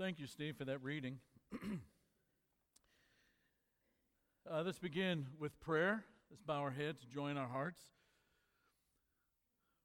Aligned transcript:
thank 0.00 0.18
you, 0.18 0.26
Steve, 0.26 0.56
for 0.56 0.64
that 0.64 0.82
reading. 0.82 1.18
uh, 4.50 4.62
let's 4.64 4.78
begin 4.78 5.26
with 5.38 5.60
prayer. 5.60 6.06
Let's 6.30 6.40
bow 6.40 6.62
our 6.62 6.70
heads, 6.70 7.04
join 7.04 7.36
our 7.36 7.46
hearts. 7.46 7.82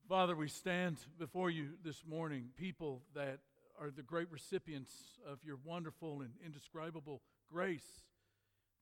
Father, 0.07 0.33
we 0.33 0.47
stand 0.47 0.99
before 1.19 1.49
you 1.49 1.72
this 1.83 2.03
morning, 2.09 2.45
people 2.57 3.02
that 3.13 3.39
are 3.77 3.91
the 3.91 4.03
great 4.03 4.31
recipients 4.31 4.94
of 5.30 5.39
your 5.44 5.57
wonderful 5.66 6.22
and 6.22 6.31
indescribable 6.45 7.22
grace 7.52 8.05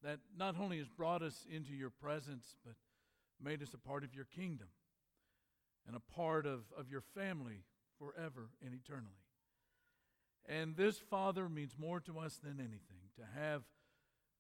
that 0.03 0.19
not 0.37 0.55
only 0.59 0.77
has 0.77 0.87
brought 0.87 1.23
us 1.23 1.47
into 1.51 1.73
your 1.73 1.89
presence, 1.89 2.57
but 2.63 2.75
made 3.43 3.63
us 3.63 3.73
a 3.73 3.79
part 3.79 4.03
of 4.03 4.13
your 4.13 4.25
kingdom 4.25 4.67
and 5.87 5.95
a 5.95 6.13
part 6.13 6.45
of, 6.45 6.59
of 6.77 6.91
your 6.91 7.01
family 7.15 7.63
forever 7.97 8.51
and 8.63 8.75
eternally. 8.75 9.22
And 10.47 10.75
this, 10.75 10.97
Father, 10.97 11.47
means 11.47 11.75
more 11.77 11.99
to 12.01 12.19
us 12.19 12.37
than 12.43 12.59
anything 12.59 13.09
to 13.15 13.39
have 13.39 13.63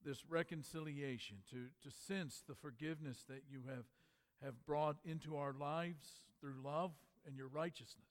this 0.05 0.23
reconciliation, 0.27 1.37
to, 1.49 1.67
to 1.81 1.95
sense 1.95 2.43
the 2.47 2.55
forgiveness 2.55 3.23
that 3.29 3.43
you 3.49 3.61
have, 3.69 3.85
have 4.43 4.65
brought 4.65 4.97
into 5.05 5.37
our 5.37 5.53
lives 5.53 6.21
through 6.39 6.55
love 6.63 6.91
and 7.25 7.37
your 7.37 7.47
righteousness. 7.47 8.09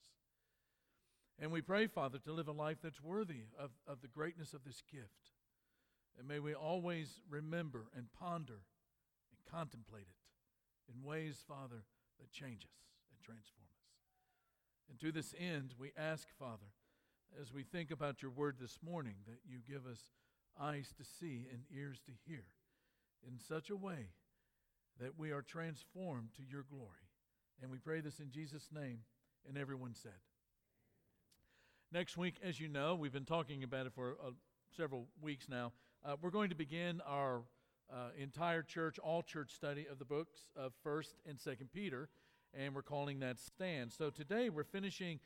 And 1.39 1.51
we 1.51 1.61
pray, 1.61 1.87
Father, 1.87 2.17
to 2.19 2.33
live 2.33 2.47
a 2.47 2.51
life 2.53 2.77
that's 2.81 3.01
worthy 3.01 3.45
of, 3.59 3.71
of 3.87 4.01
the 4.01 4.07
greatness 4.07 4.53
of 4.53 4.63
this 4.63 4.81
gift. 4.91 5.31
And 6.17 6.27
may 6.27 6.39
we 6.39 6.53
always 6.53 7.21
remember 7.29 7.85
and 7.95 8.07
ponder 8.19 8.61
and 9.31 9.51
contemplate 9.51 10.07
it 10.07 10.93
in 10.93 11.03
ways, 11.03 11.43
Father, 11.47 11.83
that 12.19 12.31
change 12.31 12.63
us 12.63 12.79
and 13.11 13.21
transform 13.21 13.65
us. 13.65 13.89
And 14.89 14.99
to 14.99 15.11
this 15.11 15.33
end, 15.39 15.73
we 15.77 15.91
ask, 15.97 16.27
Father, 16.37 16.71
as 17.41 17.53
we 17.53 17.63
think 17.63 17.91
about 17.91 18.21
your 18.21 18.31
word 18.31 18.57
this 18.59 18.79
morning, 18.85 19.15
that 19.27 19.39
you 19.47 19.59
give 19.67 19.85
us 19.85 20.11
eyes 20.59 20.93
to 20.97 21.03
see 21.03 21.47
and 21.51 21.63
ears 21.75 21.99
to 22.05 22.11
hear 22.25 22.43
in 23.27 23.39
such 23.39 23.69
a 23.69 23.75
way 23.75 24.09
that 24.99 25.17
we 25.17 25.31
are 25.31 25.41
transformed 25.41 26.29
to 26.35 26.43
your 26.43 26.65
glory. 26.69 27.09
And 27.61 27.71
we 27.71 27.77
pray 27.77 28.01
this 28.01 28.19
in 28.19 28.31
Jesus' 28.31 28.69
name. 28.73 28.99
And 29.47 29.57
everyone 29.57 29.93
said. 29.93 30.13
Next 31.91 32.15
week, 32.15 32.35
as 32.41 32.61
you 32.61 32.69
know, 32.69 32.95
we've 32.95 33.11
been 33.11 33.25
talking 33.25 33.61
about 33.63 33.85
it 33.85 33.93
for 33.93 34.15
uh, 34.25 34.31
several 34.75 35.07
weeks 35.21 35.49
now. 35.49 35.73
Uh, 36.05 36.15
we're 36.21 36.29
going 36.29 36.49
to 36.49 36.55
begin 36.55 37.01
our 37.05 37.41
uh, 37.91 38.09
entire 38.17 38.61
church, 38.61 38.99
all 38.99 39.21
church 39.21 39.53
study 39.53 39.85
of 39.91 39.99
the 39.99 40.05
books 40.05 40.47
of 40.55 40.71
1st 40.85 41.13
and 41.27 41.37
2nd 41.37 41.71
Peter, 41.73 42.07
and 42.53 42.73
we're 42.73 42.81
calling 42.81 43.19
that 43.19 43.37
Stand. 43.37 43.91
So 43.91 44.09
today 44.09 44.49
we're 44.49 44.63
finishing 44.63 45.19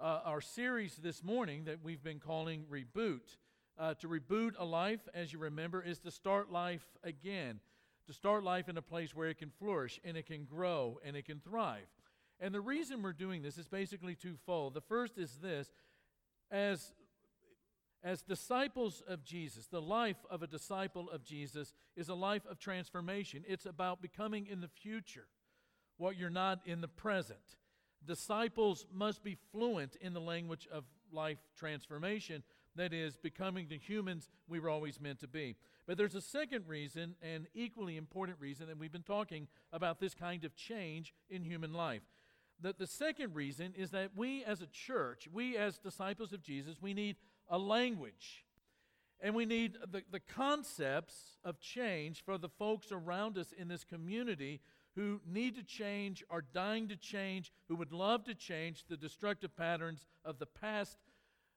uh, 0.00 0.20
our 0.24 0.40
series 0.40 0.96
this 0.96 1.22
morning 1.22 1.64
that 1.64 1.82
we've 1.82 2.02
been 2.02 2.18
calling 2.18 2.64
Reboot. 2.70 3.36
Uh, 3.78 3.94
to 3.94 4.08
reboot 4.08 4.52
a 4.58 4.64
life, 4.64 5.00
as 5.14 5.32
you 5.32 5.38
remember, 5.38 5.82
is 5.82 5.98
to 5.98 6.10
start 6.10 6.50
life 6.50 6.84
again, 7.02 7.60
to 8.06 8.12
start 8.12 8.44
life 8.44 8.68
in 8.68 8.76
a 8.76 8.82
place 8.82 9.14
where 9.14 9.28
it 9.28 9.38
can 9.38 9.50
flourish 9.50 9.98
and 10.04 10.16
it 10.16 10.26
can 10.26 10.44
grow 10.44 10.98
and 11.04 11.16
it 11.16 11.24
can 11.24 11.40
thrive. 11.40 11.86
And 12.40 12.54
the 12.54 12.60
reason 12.60 13.02
we're 13.02 13.12
doing 13.12 13.42
this 13.42 13.56
is 13.56 13.68
basically 13.68 14.14
twofold. 14.14 14.74
The 14.74 14.80
first 14.80 15.18
is 15.18 15.38
this 15.42 15.70
as 16.50 16.92
as 18.02 18.22
disciples 18.22 19.02
of 19.06 19.24
Jesus, 19.24 19.66
the 19.66 19.82
life 19.82 20.24
of 20.30 20.42
a 20.42 20.46
disciple 20.46 21.10
of 21.10 21.22
Jesus 21.22 21.74
is 21.96 22.08
a 22.08 22.14
life 22.14 22.46
of 22.50 22.58
transformation. 22.58 23.44
It's 23.46 23.66
about 23.66 24.00
becoming 24.00 24.46
in 24.46 24.62
the 24.62 24.68
future 24.68 25.26
what 25.98 26.16
you're 26.16 26.30
not 26.30 26.60
in 26.64 26.80
the 26.80 26.88
present. 26.88 27.56
Disciples 28.06 28.86
must 28.92 29.22
be 29.22 29.36
fluent 29.52 29.96
in 30.00 30.14
the 30.14 30.20
language 30.20 30.68
of 30.72 30.84
life 31.12 31.38
transformation, 31.56 32.42
that 32.76 32.92
is, 32.92 33.16
becoming 33.16 33.66
the 33.68 33.78
humans 33.78 34.28
we 34.48 34.60
were 34.60 34.70
always 34.70 35.00
meant 35.00 35.20
to 35.20 35.28
be. 35.28 35.56
But 35.86 35.96
there's 35.96 36.14
a 36.14 36.20
second 36.20 36.68
reason, 36.68 37.16
and 37.20 37.46
equally 37.52 37.96
important 37.96 38.38
reason, 38.40 38.68
and 38.70 38.78
we've 38.78 38.92
been 38.92 39.02
talking 39.02 39.48
about 39.72 40.00
this 40.00 40.14
kind 40.14 40.44
of 40.44 40.54
change 40.54 41.12
in 41.28 41.42
human 41.42 41.72
life. 41.72 42.02
The, 42.62 42.74
the 42.78 42.86
second 42.86 43.34
reason 43.34 43.74
is 43.76 43.90
that 43.90 44.10
we 44.14 44.44
as 44.44 44.60
a 44.60 44.66
church, 44.66 45.28
we 45.32 45.56
as 45.56 45.78
disciples 45.78 46.32
of 46.32 46.42
Jesus, 46.42 46.76
we 46.80 46.94
need 46.94 47.16
a 47.48 47.58
language. 47.58 48.44
And 49.22 49.34
we 49.34 49.44
need 49.44 49.76
the, 49.90 50.02
the 50.10 50.20
concepts 50.20 51.38
of 51.44 51.60
change 51.60 52.24
for 52.24 52.38
the 52.38 52.48
folks 52.48 52.90
around 52.90 53.36
us 53.36 53.52
in 53.56 53.68
this 53.68 53.84
community 53.84 54.60
who 54.96 55.20
need 55.26 55.56
to 55.56 55.62
change, 55.62 56.24
are 56.30 56.44
dying 56.52 56.88
to 56.88 56.96
change, 56.96 57.52
who 57.68 57.76
would 57.76 57.92
love 57.92 58.24
to 58.24 58.34
change 58.34 58.84
the 58.88 58.96
destructive 58.96 59.56
patterns 59.56 60.06
of 60.24 60.38
the 60.38 60.46
past, 60.46 60.98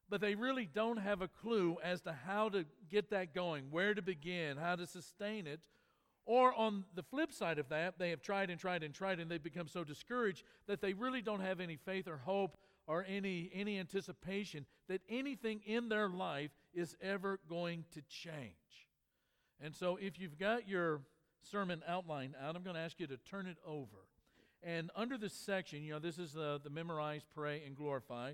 but 0.10 0.22
they 0.22 0.36
really 0.36 0.66
don't 0.66 0.98
have 0.98 1.22
a 1.22 1.28
clue 1.28 1.78
as 1.84 2.02
to 2.02 2.14
how 2.26 2.50
to 2.50 2.66
get 2.90 3.10
that 3.10 3.34
going, 3.34 3.66
where 3.72 3.94
to 3.94 4.02
begin, 4.02 4.58
how 4.58 4.76
to 4.76 4.86
sustain 4.86 5.48
it. 5.48 5.60
Or 6.26 6.54
on 6.54 6.86
the 6.96 7.04
flip 7.04 7.34
side 7.34 7.60
of 7.60 7.70
that, 7.70 7.98
they 7.98 8.12
have 8.12 8.22
tried 8.22 8.50
and 8.50 8.60
tried 8.60 8.84
and 8.84 8.94
tried, 8.94 9.20
and 9.20 9.30
they've 9.30 9.44
become 9.44 9.68
so 9.68 9.84
discouraged 9.84 10.44
that 10.68 10.82
they 10.82 10.94
really 10.94 11.22
don't 11.22 11.42
have 11.42 11.60
any 11.60 11.76
faith 11.76 12.08
or 12.08 12.18
hope 12.18 12.58
or 12.88 13.06
any, 13.08 13.50
any 13.54 13.80
anticipation 13.80 14.66
that 14.88 15.02
anything 15.10 15.62
in 15.66 15.90
their 15.90 16.10
life 16.10 16.52
is 16.74 16.96
ever 17.02 17.40
going 17.50 17.86
to 17.94 18.02
change. 18.04 18.54
And 19.62 19.76
so, 19.76 19.98
if 20.00 20.20
you've 20.20 20.38
got 20.38 20.68
your 20.68 21.02
sermon 21.50 21.82
outline 21.88 22.36
out, 22.42 22.56
I'm 22.56 22.64
going 22.64 22.76
to 22.76 22.82
ask 22.82 23.00
you 23.00 23.08
to 23.08 23.18
turn 23.18 23.48
it 23.48 23.58
over. 23.66 24.08
And 24.62 24.92
under 24.96 25.18
this 25.18 25.34
section, 25.34 25.84
you 25.84 25.94
know, 25.94 26.00
this 26.00 26.18
is 26.18 26.34
the, 26.34 26.60
the 26.64 26.70
memorize, 26.70 27.24
pray, 27.36 27.64
and 27.66 27.76
glorify. 27.76 28.34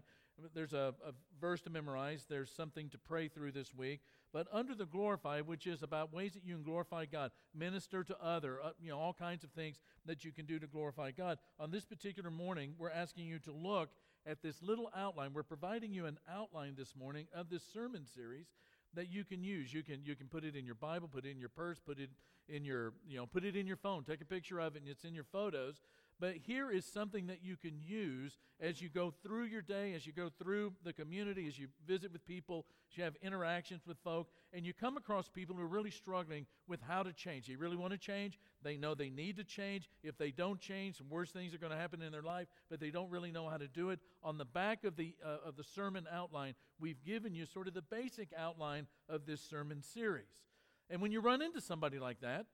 There's 0.53 0.73
a, 0.73 0.93
a 1.05 1.11
verse 1.41 1.61
to 1.61 1.69
memorize, 1.69 2.25
there's 2.29 2.51
something 2.51 2.89
to 2.89 2.97
pray 2.97 3.27
through 3.27 3.51
this 3.51 3.73
week. 3.73 4.01
But 4.31 4.47
under 4.53 4.75
the 4.75 4.85
glorify, 4.85 5.41
which 5.41 5.65
is 5.65 5.81
about 5.81 6.13
ways 6.13 6.33
that 6.33 6.45
you 6.45 6.53
can 6.53 6.63
glorify 6.63 7.05
God, 7.05 7.31
minister 7.53 8.03
to 8.03 8.23
other, 8.23 8.59
uh, 8.63 8.71
you 8.79 8.89
know, 8.89 8.99
all 8.99 9.13
kinds 9.13 9.43
of 9.43 9.49
things 9.51 9.79
that 10.05 10.23
you 10.23 10.31
can 10.31 10.45
do 10.45 10.59
to 10.59 10.67
glorify 10.67 11.11
God. 11.11 11.39
On 11.59 11.71
this 11.71 11.83
particular 11.83 12.29
morning, 12.29 12.75
we're 12.77 12.91
asking 12.91 13.25
you 13.25 13.39
to 13.39 13.51
look 13.51 13.89
at 14.27 14.43
this 14.43 14.61
little 14.61 14.91
outline. 14.95 15.33
We're 15.33 15.43
providing 15.43 15.93
you 15.93 16.05
an 16.05 16.19
outline 16.31 16.75
this 16.77 16.95
morning 16.95 17.25
of 17.33 17.49
this 17.49 17.63
sermon 17.73 18.05
series 18.05 18.45
that 18.95 19.09
you 19.11 19.23
can 19.23 19.43
use. 19.43 19.73
You 19.73 19.83
can 19.83 20.03
you 20.03 20.15
can 20.15 20.27
put 20.27 20.43
it 20.43 20.55
in 20.55 20.65
your 20.65 20.75
Bible, 20.75 21.07
put 21.07 21.25
it 21.25 21.31
in 21.31 21.39
your 21.39 21.49
purse, 21.49 21.79
put 21.79 21.99
it 21.99 22.09
in 22.47 22.65
your 22.65 22.93
you 23.07 23.17
know 23.17 23.25
put 23.25 23.43
it 23.43 23.55
in 23.55 23.67
your 23.67 23.77
phone. 23.77 24.03
Take 24.03 24.21
a 24.21 24.25
picture 24.25 24.59
of 24.59 24.75
it, 24.75 24.81
and 24.81 24.89
it's 24.89 25.03
in 25.03 25.13
your 25.13 25.23
photos. 25.23 25.81
But 26.19 26.35
here 26.35 26.69
is 26.69 26.85
something 26.85 27.27
that 27.27 27.43
you 27.43 27.55
can 27.55 27.79
use 27.81 28.37
as 28.59 28.81
you 28.81 28.89
go 28.89 29.13
through 29.23 29.45
your 29.45 29.61
day, 29.61 29.93
as 29.93 30.05
you 30.05 30.11
go 30.11 30.29
through 30.29 30.73
the 30.83 30.91
community, 30.91 31.47
as 31.47 31.57
you 31.57 31.67
visit 31.87 32.11
with 32.11 32.25
people, 32.25 32.65
as 32.91 32.97
you 32.97 33.05
have 33.05 33.15
interactions 33.21 33.87
with 33.87 33.97
folk, 34.03 34.27
and 34.51 34.65
you 34.65 34.73
come 34.73 34.97
across 34.97 35.29
people 35.29 35.55
who 35.55 35.61
are 35.61 35.67
really 35.67 35.91
struggling 35.91 36.45
with 36.67 36.81
how 36.81 37.03
to 37.03 37.13
change. 37.13 37.47
They 37.47 37.55
really 37.55 37.77
want 37.77 37.93
to 37.93 37.97
change. 37.97 38.37
They 38.61 38.75
know 38.75 38.95
they 38.95 39.09
need 39.09 39.37
to 39.37 39.45
change. 39.45 39.89
If 40.03 40.17
they 40.17 40.31
don't 40.31 40.59
change, 40.59 40.97
some 40.97 41.09
worse 41.09 41.31
things 41.31 41.53
are 41.53 41.57
going 41.57 41.71
to 41.71 41.77
happen 41.77 42.01
in 42.01 42.11
their 42.11 42.21
life, 42.21 42.47
but 42.69 42.81
they 42.81 42.91
don't 42.91 43.09
really 43.09 43.31
know 43.31 43.47
how 43.47 43.57
to 43.57 43.67
do 43.69 43.91
it. 43.91 43.99
On 44.21 44.37
the 44.37 44.45
back 44.45 44.83
of 44.83 44.97
the, 44.97 45.15
uh, 45.25 45.47
of 45.47 45.55
the 45.55 45.63
sermon 45.63 46.05
outline, 46.11 46.53
we've 46.81 47.01
given 47.01 47.33
you 47.33 47.45
sort 47.45 47.69
of 47.69 47.73
the 47.73 47.81
basic 47.81 48.33
outline 48.37 48.87
of 49.07 49.25
this 49.25 49.39
sermon 49.39 49.81
series. 49.81 50.43
And 50.89 51.01
when 51.01 51.13
you 51.13 51.21
run 51.21 51.41
into 51.41 51.61
somebody 51.61 51.97
like 51.97 52.19
that, 52.21 52.47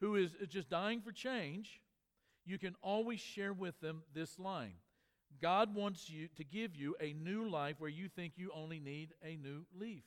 who 0.00 0.16
is 0.16 0.34
just 0.48 0.70
dying 0.70 1.00
for 1.00 1.12
change, 1.12 1.80
you 2.46 2.58
can 2.58 2.74
always 2.82 3.20
share 3.20 3.52
with 3.52 3.78
them 3.80 4.02
this 4.14 4.38
line 4.38 4.74
God 5.40 5.74
wants 5.74 6.08
you 6.08 6.28
to 6.36 6.44
give 6.44 6.74
you 6.74 6.96
a 7.00 7.12
new 7.12 7.48
life 7.48 7.76
where 7.78 7.90
you 7.90 8.08
think 8.08 8.34
you 8.36 8.50
only 8.54 8.80
need 8.80 9.10
a 9.22 9.36
new 9.36 9.66
leaf. 9.78 10.04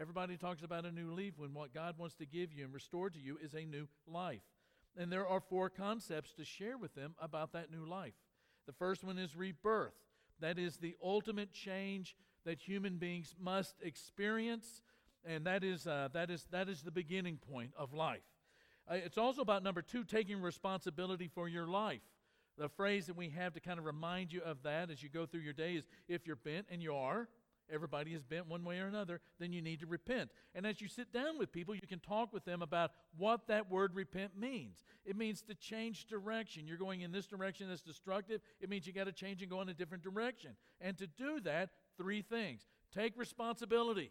Everybody 0.00 0.36
talks 0.36 0.62
about 0.62 0.86
a 0.86 0.92
new 0.92 1.12
leaf 1.12 1.34
when 1.36 1.52
what 1.52 1.74
God 1.74 1.98
wants 1.98 2.14
to 2.16 2.26
give 2.26 2.52
you 2.52 2.64
and 2.64 2.72
restore 2.72 3.10
to 3.10 3.18
you 3.18 3.36
is 3.42 3.54
a 3.54 3.64
new 3.64 3.88
life. 4.06 4.42
And 4.96 5.12
there 5.12 5.26
are 5.26 5.40
four 5.40 5.68
concepts 5.68 6.32
to 6.34 6.44
share 6.44 6.78
with 6.78 6.94
them 6.94 7.14
about 7.20 7.52
that 7.52 7.70
new 7.70 7.84
life. 7.84 8.14
The 8.66 8.72
first 8.72 9.04
one 9.04 9.18
is 9.18 9.36
rebirth. 9.36 9.94
That 10.40 10.58
is 10.58 10.76
the 10.76 10.94
ultimate 11.02 11.52
change 11.52 12.16
that 12.44 12.60
human 12.60 12.96
beings 12.96 13.34
must 13.40 13.74
experience, 13.82 14.82
and 15.24 15.44
that 15.46 15.64
is, 15.64 15.86
uh, 15.86 16.08
that 16.12 16.30
is, 16.30 16.46
that 16.52 16.68
is 16.68 16.82
the 16.82 16.90
beginning 16.90 17.38
point 17.38 17.72
of 17.76 17.92
life. 17.92 18.22
Uh, 18.90 18.94
it's 18.94 19.18
also 19.18 19.42
about 19.42 19.62
number 19.62 19.82
two, 19.82 20.04
taking 20.04 20.40
responsibility 20.40 21.28
for 21.28 21.48
your 21.48 21.66
life. 21.66 22.00
The 22.56 22.68
phrase 22.68 23.06
that 23.06 23.16
we 23.16 23.28
have 23.30 23.52
to 23.54 23.60
kind 23.60 23.78
of 23.78 23.84
remind 23.84 24.32
you 24.32 24.40
of 24.42 24.62
that 24.64 24.90
as 24.90 25.02
you 25.02 25.08
go 25.08 25.26
through 25.26 25.42
your 25.42 25.52
day 25.52 25.74
is 25.74 25.86
if 26.08 26.26
you're 26.26 26.36
bent, 26.36 26.66
and 26.70 26.82
you 26.82 26.94
are, 26.94 27.28
everybody 27.72 28.14
is 28.14 28.22
bent 28.22 28.48
one 28.48 28.64
way 28.64 28.80
or 28.80 28.86
another, 28.86 29.20
then 29.38 29.52
you 29.52 29.62
need 29.62 29.80
to 29.80 29.86
repent. 29.86 30.30
And 30.54 30.66
as 30.66 30.80
you 30.80 30.88
sit 30.88 31.12
down 31.12 31.38
with 31.38 31.52
people, 31.52 31.74
you 31.74 31.86
can 31.86 32.00
talk 32.00 32.32
with 32.32 32.44
them 32.44 32.62
about 32.62 32.92
what 33.16 33.46
that 33.48 33.70
word 33.70 33.94
repent 33.94 34.36
means. 34.36 34.84
It 35.04 35.16
means 35.16 35.42
to 35.42 35.54
change 35.54 36.06
direction. 36.06 36.66
You're 36.66 36.78
going 36.78 37.02
in 37.02 37.12
this 37.12 37.26
direction 37.26 37.68
that's 37.68 37.82
destructive, 37.82 38.40
it 38.60 38.68
means 38.68 38.86
you 38.86 38.92
got 38.92 39.04
to 39.04 39.12
change 39.12 39.42
and 39.42 39.50
go 39.50 39.60
in 39.60 39.68
a 39.68 39.74
different 39.74 40.02
direction. 40.02 40.52
And 40.80 40.96
to 40.98 41.06
do 41.06 41.40
that, 41.40 41.70
three 41.96 42.22
things 42.22 42.66
take 42.92 43.16
responsibility. 43.16 44.10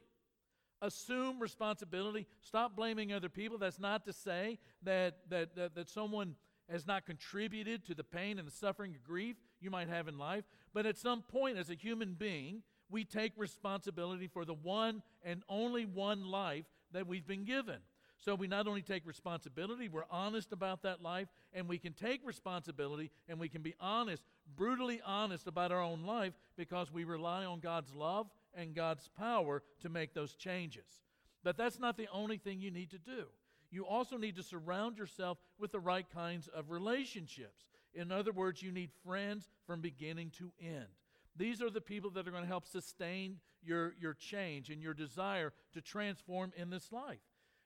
Assume 0.82 1.40
responsibility. 1.40 2.28
Stop 2.42 2.76
blaming 2.76 3.12
other 3.12 3.30
people. 3.30 3.58
That's 3.58 3.80
not 3.80 4.06
to 4.06 4.14
say 4.14 4.60
that, 4.84 5.18
that, 5.30 5.56
that, 5.56 5.76
that 5.76 5.90
someone 5.90 6.36
has 6.70 6.86
not 6.86 7.06
contributed 7.06 7.86
to 7.86 7.96
the 7.96 8.04
pain 8.04 8.40
and 8.40 8.48
the 8.48 8.52
suffering 8.52 8.94
and 8.94 9.04
grief 9.04 9.38
you 9.60 9.72
might 9.72 9.88
have 9.90 10.08
in 10.08 10.18
life. 10.18 10.44
But 10.74 10.86
at 10.86 10.98
some 10.98 11.22
point, 11.22 11.58
as 11.58 11.70
a 11.70 11.76
human 11.76 12.14
being, 12.14 12.62
We 12.90 13.04
take 13.04 13.34
responsibility 13.38 14.28
for 14.28 14.46
the 14.46 14.54
one 14.54 15.02
and 15.24 15.44
only 15.50 15.86
one 15.86 16.26
life 16.26 16.66
that 16.94 17.08
we've 17.08 17.28
been 17.28 17.44
given. 17.44 17.78
So 18.20 18.34
we 18.34 18.48
not 18.48 18.68
only 18.68 18.82
take 18.82 19.06
responsibility, 19.06 19.90
we're 19.90 20.06
honest 20.10 20.52
about 20.52 20.82
that 20.84 21.04
life, 21.04 21.28
and 21.54 21.68
we 21.68 21.78
can 21.78 21.94
take 21.94 22.26
responsibility 22.26 23.12
and 23.28 23.40
we 23.40 23.48
can 23.48 23.62
be 23.62 23.76
honest, 23.80 24.24
brutally 24.56 25.02
honest 25.06 25.48
about 25.48 25.72
our 25.72 25.82
own 25.82 26.04
life 26.04 26.34
because 26.58 26.92
we 26.92 27.04
rely 27.04 27.46
on 27.46 27.60
God's 27.60 27.94
love 27.94 28.28
and 28.54 28.76
God's 28.76 29.10
power 29.18 29.64
to 29.82 29.90
make 29.90 30.14
those 30.14 30.36
changes. 30.36 31.02
But 31.44 31.58
that's 31.58 31.80
not 31.80 31.98
the 31.98 32.08
only 32.12 32.38
thing 32.38 32.60
you 32.60 32.72
need 32.72 32.92
to 32.92 32.98
do. 32.98 33.26
You 33.70 33.86
also 33.86 34.18
need 34.18 34.36
to 34.38 34.44
surround 34.44 34.98
yourself 34.98 35.38
with 35.60 35.72
the 35.72 35.80
right 35.80 36.06
kinds 36.10 36.48
of 36.48 36.72
relationships. 36.72 37.66
In 37.94 38.12
other 38.12 38.32
words, 38.32 38.62
you 38.62 38.72
need 38.72 38.92
friends 39.04 39.50
from 39.66 39.82
beginning 39.82 40.32
to 40.38 40.52
end. 40.62 40.88
These 41.36 41.62
are 41.62 41.70
the 41.70 41.82
people 41.82 42.10
that 42.12 42.28
are 42.28 42.32
going 42.32 42.44
to 42.44 42.48
help 42.48 42.66
sustain 42.66 43.38
your, 43.62 43.94
your 44.00 44.14
change 44.14 44.70
and 44.70 44.82
your 44.82 44.94
desire 44.94 45.54
to 45.74 45.82
transform 45.82 46.52
in 46.56 46.70
this 46.70 46.92
life. 46.92 47.20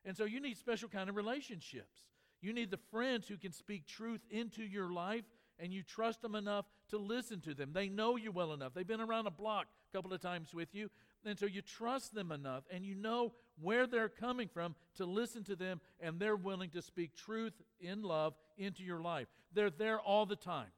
And 0.04 0.18
so 0.18 0.26
you 0.26 0.40
need 0.40 0.58
special 0.58 0.90
kind 0.90 1.10
of 1.10 1.16
relationships. 1.16 2.02
You 2.42 2.54
need 2.54 2.72
the 2.72 2.80
friends 2.90 3.28
who 3.28 3.38
can 3.38 3.52
speak 3.52 3.86
truth 3.86 4.22
into 4.30 4.64
your 4.64 4.92
life 4.92 5.26
and 5.60 5.72
you 5.72 5.84
trust 5.84 6.22
them 6.22 6.34
enough 6.34 6.66
to 6.90 6.98
listen 6.98 7.40
to 7.42 7.54
them. 7.54 7.72
They 7.72 7.88
know 7.88 8.16
you 8.16 8.32
well 8.32 8.52
enough. 8.52 8.74
They've 8.74 8.88
been 8.88 9.00
around 9.00 9.28
a 9.28 9.32
block 9.32 9.68
couple 9.92 10.14
of 10.14 10.22
times 10.22 10.54
with 10.54 10.74
you. 10.74 10.90
And 11.26 11.38
so 11.38 11.46
you 11.46 11.62
trust 11.62 12.14
them 12.16 12.32
enough 12.32 12.64
and 12.72 12.86
you 12.86 12.96
know 12.96 13.34
where 13.62 13.86
they're 13.86 14.10
coming 14.10 14.48
from 14.48 14.76
to 14.96 15.06
listen 15.06 15.44
to 15.46 15.56
them 15.56 15.82
and 16.00 16.20
they're 16.20 16.36
willing 16.36 16.70
to 16.72 16.82
speak 16.82 17.16
truth 17.16 17.54
in 17.80 18.02
love 18.02 18.34
into 18.58 18.84
your 18.84 19.02
life. 19.02 19.28
They're 19.54 19.70
there 19.70 20.00
all 20.00 20.26
the 20.26 20.36
time. 20.36 20.72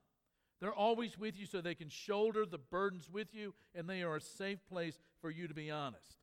They're 0.59 0.73
always 0.73 1.17
with 1.17 1.37
you 1.37 1.45
so 1.45 1.61
they 1.61 1.75
can 1.75 1.89
shoulder 1.89 2.45
the 2.45 2.57
burdens 2.57 3.09
with 3.09 3.33
you 3.33 3.53
and 3.73 3.89
they 3.89 4.03
are 4.03 4.17
a 4.17 4.21
safe 4.21 4.59
place 4.67 4.99
for 5.21 5.29
you 5.29 5.47
to 5.47 5.53
be 5.53 5.71
honest. 5.71 6.17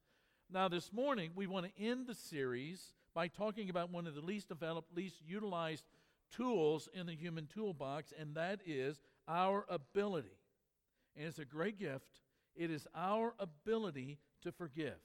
Now, 0.52 0.68
this 0.68 0.92
morning, 0.92 1.30
we 1.36 1.46
want 1.46 1.66
to 1.66 1.82
end 1.82 2.06
the 2.06 2.14
series 2.14 2.92
by 3.14 3.28
talking 3.28 3.70
about 3.70 3.90
one 3.90 4.06
of 4.06 4.14
the 4.14 4.20
least 4.20 4.48
developed, 4.48 4.96
least 4.96 5.16
utilized 5.24 5.84
tools 6.30 6.88
in 6.92 7.06
the 7.06 7.14
human 7.14 7.46
toolbox, 7.46 8.12
and 8.18 8.34
that 8.34 8.60
is 8.66 9.00
our 9.28 9.64
ability. 9.68 10.38
And 11.16 11.26
it's 11.26 11.38
a 11.38 11.44
great 11.44 11.78
gift. 11.78 12.19
It 12.56 12.70
is 12.70 12.86
our 12.94 13.34
ability 13.38 14.18
to 14.42 14.52
forgive. 14.52 14.96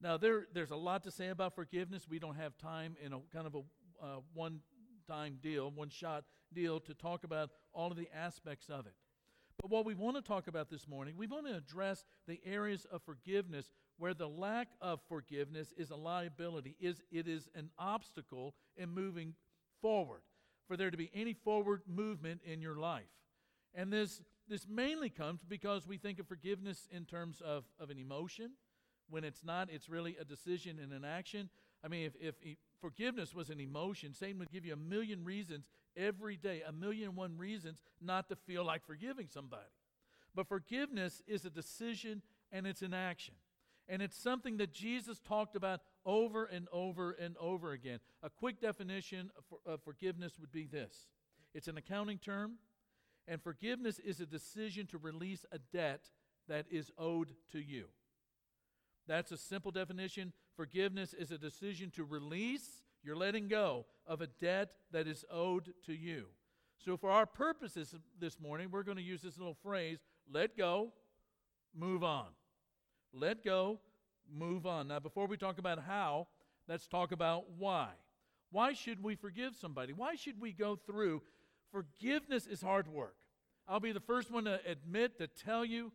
Now, 0.00 0.16
there, 0.16 0.46
there's 0.52 0.70
a 0.70 0.76
lot 0.76 1.04
to 1.04 1.10
say 1.10 1.28
about 1.28 1.54
forgiveness. 1.54 2.06
We 2.08 2.18
don't 2.18 2.36
have 2.36 2.56
time 2.58 2.96
in 3.04 3.12
a 3.12 3.20
kind 3.32 3.46
of 3.46 3.54
a 3.54 3.60
uh, 4.02 4.20
one 4.34 4.60
time 5.06 5.38
deal, 5.42 5.70
one 5.70 5.88
shot 5.88 6.24
deal 6.52 6.80
to 6.80 6.94
talk 6.94 7.24
about 7.24 7.50
all 7.72 7.90
of 7.90 7.96
the 7.96 8.08
aspects 8.14 8.68
of 8.68 8.86
it. 8.86 8.94
But 9.60 9.70
what 9.70 9.84
we 9.84 9.94
want 9.94 10.16
to 10.16 10.22
talk 10.22 10.46
about 10.48 10.68
this 10.68 10.88
morning, 10.88 11.14
we 11.16 11.26
want 11.26 11.46
to 11.46 11.54
address 11.54 12.04
the 12.26 12.40
areas 12.44 12.86
of 12.90 13.02
forgiveness 13.02 13.70
where 13.98 14.14
the 14.14 14.28
lack 14.28 14.68
of 14.80 15.00
forgiveness 15.08 15.72
is 15.76 15.90
a 15.90 15.96
liability, 15.96 16.76
is 16.80 17.00
it 17.12 17.28
is 17.28 17.48
an 17.54 17.70
obstacle 17.78 18.54
in 18.76 18.90
moving 18.90 19.34
forward, 19.80 20.22
for 20.66 20.76
there 20.76 20.90
to 20.90 20.96
be 20.96 21.10
any 21.14 21.32
forward 21.32 21.82
movement 21.86 22.40
in 22.44 22.60
your 22.60 22.76
life. 22.76 23.04
And 23.74 23.92
this 23.92 24.20
this 24.48 24.66
mainly 24.68 25.10
comes 25.10 25.42
because 25.42 25.86
we 25.86 25.96
think 25.96 26.18
of 26.18 26.26
forgiveness 26.26 26.88
in 26.90 27.04
terms 27.04 27.40
of, 27.40 27.64
of 27.78 27.90
an 27.90 27.98
emotion. 27.98 28.52
When 29.10 29.24
it's 29.24 29.44
not, 29.44 29.68
it's 29.70 29.88
really 29.88 30.16
a 30.20 30.24
decision 30.24 30.78
and 30.82 30.92
an 30.92 31.04
action. 31.04 31.50
I 31.84 31.88
mean, 31.88 32.06
if, 32.06 32.14
if 32.20 32.56
forgiveness 32.80 33.34
was 33.34 33.50
an 33.50 33.60
emotion, 33.60 34.14
Satan 34.14 34.38
would 34.38 34.50
give 34.50 34.64
you 34.64 34.72
a 34.72 34.76
million 34.76 35.24
reasons 35.24 35.66
every 35.96 36.36
day, 36.36 36.62
a 36.66 36.72
million 36.72 37.08
and 37.08 37.16
one 37.16 37.36
reasons 37.36 37.78
not 38.00 38.28
to 38.28 38.36
feel 38.36 38.64
like 38.64 38.86
forgiving 38.86 39.28
somebody. 39.28 39.62
But 40.34 40.48
forgiveness 40.48 41.22
is 41.26 41.44
a 41.44 41.50
decision 41.50 42.22
and 42.50 42.66
it's 42.66 42.82
an 42.82 42.94
action. 42.94 43.34
And 43.88 44.00
it's 44.00 44.16
something 44.16 44.56
that 44.56 44.72
Jesus 44.72 45.20
talked 45.20 45.56
about 45.56 45.80
over 46.06 46.46
and 46.46 46.66
over 46.72 47.12
and 47.12 47.36
over 47.38 47.72
again. 47.72 47.98
A 48.22 48.30
quick 48.30 48.60
definition 48.60 49.30
of, 49.66 49.80
forgiveness 49.82 50.38
would 50.40 50.52
be 50.52 50.66
this 50.66 51.08
it's 51.54 51.68
an 51.68 51.76
accounting 51.76 52.18
term, 52.18 52.54
and 53.26 53.42
forgiveness 53.42 53.98
is 53.98 54.20
a 54.20 54.26
decision 54.26 54.86
to 54.88 54.98
release 54.98 55.44
a 55.50 55.58
debt 55.72 56.10
that 56.48 56.66
is 56.70 56.90
owed 56.98 57.30
to 57.52 57.58
you. 57.58 57.86
That's 59.06 59.32
a 59.32 59.36
simple 59.36 59.70
definition. 59.70 60.32
Forgiveness 60.56 61.14
is 61.14 61.30
a 61.30 61.38
decision 61.38 61.90
to 61.92 62.04
release, 62.04 62.82
you're 63.02 63.16
letting 63.16 63.48
go 63.48 63.86
of 64.06 64.20
a 64.20 64.26
debt 64.26 64.70
that 64.92 65.06
is 65.06 65.24
owed 65.30 65.74
to 65.86 65.92
you. 65.92 66.26
So, 66.78 66.96
for 66.96 67.10
our 67.10 67.26
purposes 67.26 67.94
this 68.18 68.38
morning, 68.40 68.68
we're 68.70 68.82
going 68.82 68.96
to 68.96 69.02
use 69.02 69.22
this 69.22 69.38
little 69.38 69.56
phrase 69.62 69.98
let 70.30 70.56
go, 70.56 70.92
move 71.74 72.02
on. 72.02 72.26
Let 73.12 73.44
go, 73.44 73.80
move 74.32 74.66
on. 74.66 74.88
Now, 74.88 75.00
before 75.00 75.26
we 75.26 75.36
talk 75.36 75.58
about 75.58 75.78
how, 75.80 76.28
let's 76.68 76.86
talk 76.86 77.12
about 77.12 77.44
why. 77.58 77.88
Why 78.50 78.72
should 78.72 79.02
we 79.02 79.14
forgive 79.14 79.54
somebody? 79.54 79.92
Why 79.92 80.14
should 80.14 80.40
we 80.40 80.52
go 80.52 80.76
through? 80.76 81.22
Forgiveness 81.74 82.46
is 82.46 82.62
hard 82.62 82.86
work. 82.86 83.16
I'll 83.66 83.80
be 83.80 83.90
the 83.90 83.98
first 83.98 84.30
one 84.30 84.44
to 84.44 84.60
admit, 84.64 85.18
to 85.18 85.26
tell 85.26 85.64
you 85.64 85.90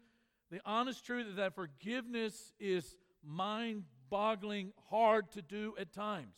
the 0.52 0.60
honest 0.66 1.06
truth 1.06 1.28
is 1.28 1.36
that 1.38 1.56
forgiveness 1.56 2.52
is 2.60 2.96
mind 3.24 3.86
boggling 4.10 4.74
hard 4.90 5.32
to 5.32 5.42
do 5.42 5.76
at 5.80 5.94
times. 5.94 6.36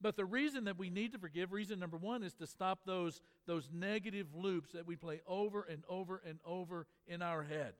But 0.00 0.16
the 0.16 0.24
reason 0.24 0.64
that 0.64 0.78
we 0.78 0.90
need 0.90 1.12
to 1.12 1.18
forgive, 1.18 1.52
reason 1.52 1.80
number 1.80 1.96
one, 1.96 2.22
is 2.22 2.34
to 2.34 2.46
stop 2.46 2.80
those, 2.86 3.20
those 3.46 3.68
negative 3.72 4.28
loops 4.34 4.72
that 4.72 4.86
we 4.86 4.94
play 4.94 5.20
over 5.26 5.62
and 5.62 5.82
over 5.88 6.22
and 6.24 6.38
over 6.46 6.86
in 7.08 7.22
our 7.22 7.42
head 7.42 7.72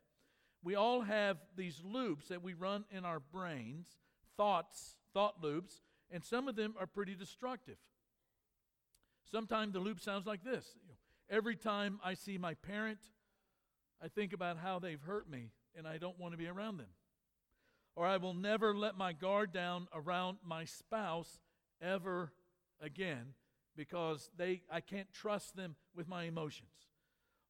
we 0.66 0.74
all 0.74 1.02
have 1.02 1.36
these 1.56 1.80
loops 1.84 2.26
that 2.26 2.42
we 2.42 2.52
run 2.52 2.84
in 2.90 3.04
our 3.04 3.20
brains, 3.20 3.86
thoughts, 4.36 4.96
thought 5.14 5.36
loops, 5.40 5.80
and 6.10 6.24
some 6.24 6.48
of 6.48 6.56
them 6.56 6.74
are 6.78 6.88
pretty 6.88 7.14
destructive. 7.14 7.76
Sometimes 9.30 9.74
the 9.74 9.78
loop 9.78 10.00
sounds 10.00 10.26
like 10.26 10.42
this 10.42 10.74
Every 11.28 11.56
time 11.56 11.98
I 12.04 12.14
see 12.14 12.38
my 12.38 12.54
parent, 12.54 13.00
I 14.02 14.08
think 14.08 14.32
about 14.32 14.58
how 14.58 14.78
they've 14.78 15.00
hurt 15.00 15.28
me 15.28 15.50
and 15.76 15.86
I 15.86 15.98
don't 15.98 16.18
want 16.18 16.32
to 16.32 16.38
be 16.38 16.46
around 16.46 16.78
them. 16.78 16.86
Or 17.96 18.06
I 18.06 18.18
will 18.18 18.34
never 18.34 18.74
let 18.74 18.96
my 18.96 19.12
guard 19.12 19.52
down 19.52 19.88
around 19.92 20.38
my 20.44 20.64
spouse 20.64 21.40
ever 21.80 22.32
again 22.80 23.34
because 23.74 24.30
they 24.36 24.62
I 24.70 24.80
can't 24.80 25.12
trust 25.12 25.56
them 25.56 25.76
with 25.94 26.06
my 26.06 26.24
emotions. 26.24 26.70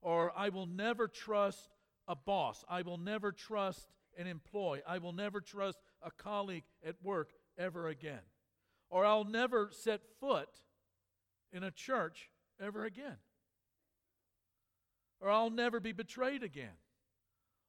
Or 0.00 0.32
I 0.36 0.48
will 0.48 0.66
never 0.66 1.08
trust 1.08 1.68
a 2.08 2.14
boss. 2.14 2.64
I 2.68 2.82
will 2.82 2.98
never 2.98 3.32
trust 3.32 3.88
an 4.16 4.26
employee. 4.26 4.82
I 4.86 4.98
will 4.98 5.12
never 5.12 5.40
trust 5.40 5.78
a 6.02 6.10
colleague 6.10 6.64
at 6.84 6.94
work 7.02 7.32
ever 7.58 7.88
again. 7.88 8.20
Or 8.88 9.04
I'll 9.04 9.24
never 9.24 9.70
set 9.72 10.00
foot 10.20 10.48
in 11.52 11.64
a 11.64 11.70
church 11.70 12.30
ever 12.60 12.84
again. 12.84 13.16
Or 15.20 15.30
I'll 15.30 15.50
never 15.50 15.80
be 15.80 15.92
betrayed 15.92 16.42
again. 16.42 16.76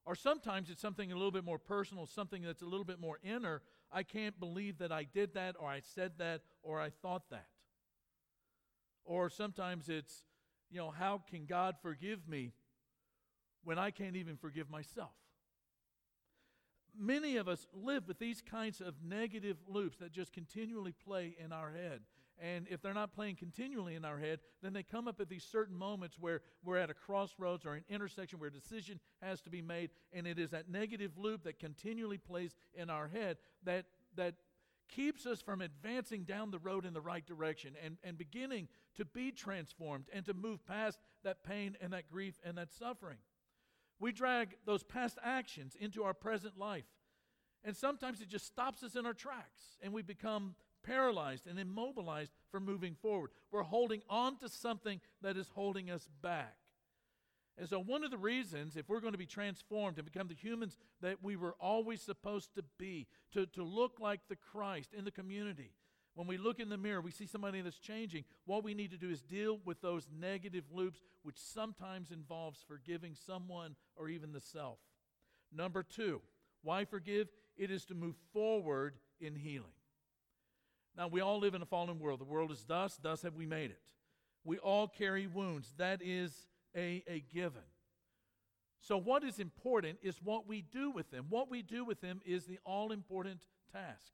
Or 0.05 0.15
sometimes 0.15 0.69
it's 0.69 0.81
something 0.81 1.11
a 1.11 1.15
little 1.15 1.31
bit 1.31 1.43
more 1.43 1.59
personal, 1.59 2.05
something 2.05 2.41
that's 2.41 2.61
a 2.61 2.65
little 2.65 2.85
bit 2.85 2.99
more 2.99 3.19
inner. 3.23 3.61
I 3.91 4.03
can't 4.03 4.39
believe 4.39 4.77
that 4.77 4.91
I 4.91 5.03
did 5.03 5.33
that, 5.33 5.55
or 5.59 5.69
I 5.69 5.81
said 5.81 6.13
that, 6.19 6.41
or 6.63 6.79
I 6.79 6.89
thought 6.89 7.29
that. 7.29 7.47
Or 9.03 9.29
sometimes 9.29 9.89
it's, 9.89 10.23
you 10.69 10.77
know, 10.77 10.91
how 10.91 11.23
can 11.29 11.45
God 11.45 11.75
forgive 11.81 12.27
me 12.27 12.53
when 13.67 13.77
I 13.77 13.91
can't 13.91 14.15
even 14.15 14.37
forgive 14.37 14.69
myself. 14.69 15.11
Many 16.97 17.35
of 17.35 17.49
us 17.49 17.67
live 17.73 18.07
with 18.07 18.17
these 18.17 18.41
kinds 18.41 18.79
of 18.79 18.95
negative 19.03 19.57
loops 19.67 19.97
that 19.97 20.13
just 20.13 20.31
continually 20.31 20.93
play 20.93 21.35
in 21.37 21.51
our 21.51 21.71
head. 21.71 21.99
And 22.39 22.67
if 22.69 22.81
they're 22.81 22.93
not 22.93 23.13
playing 23.13 23.35
continually 23.35 23.95
in 23.95 24.05
our 24.05 24.17
head, 24.17 24.39
then 24.61 24.73
they 24.73 24.83
come 24.83 25.07
up 25.07 25.19
at 25.19 25.29
these 25.29 25.43
certain 25.43 25.75
moments 25.75 26.17
where 26.19 26.41
we're 26.63 26.77
at 26.77 26.89
a 26.89 26.93
crossroads 26.93 27.65
or 27.65 27.73
an 27.73 27.83
intersection 27.89 28.39
where 28.39 28.49
a 28.49 28.53
decision 28.53 28.99
has 29.21 29.41
to 29.41 29.49
be 29.49 29.61
made. 29.61 29.89
And 30.13 30.27
it 30.27 30.37
is 30.37 30.51
that 30.51 30.69
negative 30.69 31.17
loop 31.17 31.43
that 31.43 31.59
continually 31.59 32.17
plays 32.17 32.55
in 32.75 32.89
our 32.89 33.07
head 33.07 33.37
that, 33.63 33.85
that 34.15 34.35
keeps 34.87 35.25
us 35.25 35.41
from 35.41 35.61
advancing 35.61 36.23
down 36.23 36.51
the 36.51 36.59
road 36.59 36.85
in 36.85 36.93
the 36.93 37.01
right 37.01 37.25
direction 37.25 37.73
and, 37.83 37.97
and 38.03 38.17
beginning 38.17 38.67
to 38.95 39.05
be 39.05 39.31
transformed 39.31 40.05
and 40.13 40.25
to 40.25 40.33
move 40.33 40.65
past 40.65 40.99
that 41.23 41.43
pain 41.43 41.75
and 41.81 41.93
that 41.93 42.09
grief 42.09 42.39
and 42.43 42.57
that 42.57 42.71
suffering. 42.71 43.17
We 43.99 44.11
drag 44.11 44.55
those 44.65 44.83
past 44.83 45.17
actions 45.23 45.75
into 45.79 46.03
our 46.03 46.13
present 46.13 46.57
life. 46.57 46.85
And 47.63 47.75
sometimes 47.75 48.21
it 48.21 48.29
just 48.29 48.45
stops 48.45 48.83
us 48.83 48.95
in 48.95 49.05
our 49.05 49.13
tracks 49.13 49.77
and 49.81 49.91
we 49.91 50.03
become 50.03 50.55
paralyzed 50.87 51.47
and 51.47 51.59
immobilized 51.59 52.31
from 52.51 52.65
moving 52.65 52.95
forward. 52.95 53.31
We're 53.51 53.63
holding 53.63 54.01
on 54.09 54.37
to 54.37 54.49
something 54.49 55.01
that 55.21 55.37
is 55.37 55.49
holding 55.53 55.89
us 55.89 56.07
back. 56.21 56.55
And 57.57 57.67
so, 57.67 57.79
one 57.79 58.03
of 58.03 58.11
the 58.11 58.17
reasons, 58.17 58.77
if 58.77 58.87
we're 58.87 58.99
going 58.99 59.13
to 59.13 59.17
be 59.17 59.25
transformed 59.25 59.97
and 59.97 60.05
become 60.05 60.27
the 60.27 60.35
humans 60.35 60.77
that 61.01 61.23
we 61.23 61.35
were 61.35 61.55
always 61.59 62.01
supposed 62.01 62.53
to 62.55 62.63
be, 62.77 63.07
to, 63.33 63.47
to 63.47 63.63
look 63.63 63.99
like 63.99 64.21
the 64.29 64.35
Christ 64.35 64.93
in 64.95 65.05
the 65.05 65.11
community, 65.11 65.71
when 66.13 66.27
we 66.27 66.37
look 66.37 66.59
in 66.59 66.69
the 66.69 66.77
mirror, 66.77 67.01
we 67.01 67.11
see 67.11 67.25
somebody 67.25 67.61
that's 67.61 67.79
changing. 67.79 68.25
What 68.45 68.63
we 68.63 68.73
need 68.73 68.91
to 68.91 68.97
do 68.97 69.09
is 69.09 69.21
deal 69.21 69.59
with 69.65 69.81
those 69.81 70.07
negative 70.19 70.65
loops, 70.71 70.99
which 71.23 71.37
sometimes 71.37 72.11
involves 72.11 72.63
forgiving 72.67 73.15
someone 73.15 73.75
or 73.95 74.07
even 74.09 74.31
the 74.33 74.41
self. 74.41 74.79
Number 75.51 75.83
two, 75.83 76.21
why 76.63 76.85
forgive? 76.85 77.27
It 77.55 77.71
is 77.71 77.85
to 77.85 77.95
move 77.95 78.15
forward 78.33 78.95
in 79.19 79.35
healing. 79.35 79.76
Now, 80.97 81.07
we 81.07 81.21
all 81.21 81.39
live 81.39 81.53
in 81.53 81.61
a 81.61 81.65
fallen 81.65 81.99
world. 81.99 82.19
The 82.19 82.25
world 82.25 82.51
is 82.51 82.65
thus, 82.67 82.97
thus 83.01 83.21
have 83.21 83.35
we 83.35 83.45
made 83.45 83.69
it. 83.69 83.81
We 84.43 84.57
all 84.57 84.87
carry 84.87 85.27
wounds. 85.27 85.73
That 85.77 86.01
is 86.01 86.47
a, 86.75 87.03
a 87.07 87.23
given. 87.31 87.61
So, 88.79 88.97
what 88.97 89.23
is 89.23 89.39
important 89.39 89.99
is 90.01 90.17
what 90.23 90.47
we 90.47 90.61
do 90.61 90.89
with 90.89 91.11
them. 91.11 91.25
What 91.29 91.51
we 91.51 91.61
do 91.61 91.85
with 91.85 92.01
them 92.01 92.21
is 92.25 92.45
the 92.45 92.59
all 92.65 92.91
important 92.91 93.41
task. 93.71 94.13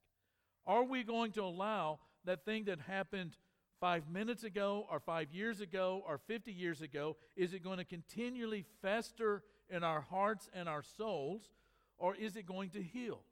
Are 0.65 0.83
we 0.83 1.03
going 1.03 1.31
to 1.33 1.43
allow 1.43 1.99
that 2.25 2.43
thing 2.43 2.65
that 2.65 2.79
happened 2.81 3.37
five 3.79 4.09
minutes 4.09 4.43
ago, 4.43 4.85
or 4.89 4.99
five 4.99 5.27
years 5.33 5.59
ago, 5.59 6.03
or 6.07 6.17
50 6.17 6.53
years 6.53 6.81
ago, 6.81 7.17
is 7.35 7.53
it 7.53 7.63
going 7.63 7.79
to 7.79 7.85
continually 7.85 8.63
fester 8.81 9.43
in 9.69 9.83
our 9.83 9.99
hearts 9.99 10.49
and 10.53 10.69
our 10.69 10.81
souls, 10.81 11.49
or 11.97 12.15
is 12.15 12.37
it 12.37 12.45
going 12.45 12.69
to 12.69 12.81
heal? 12.81 13.23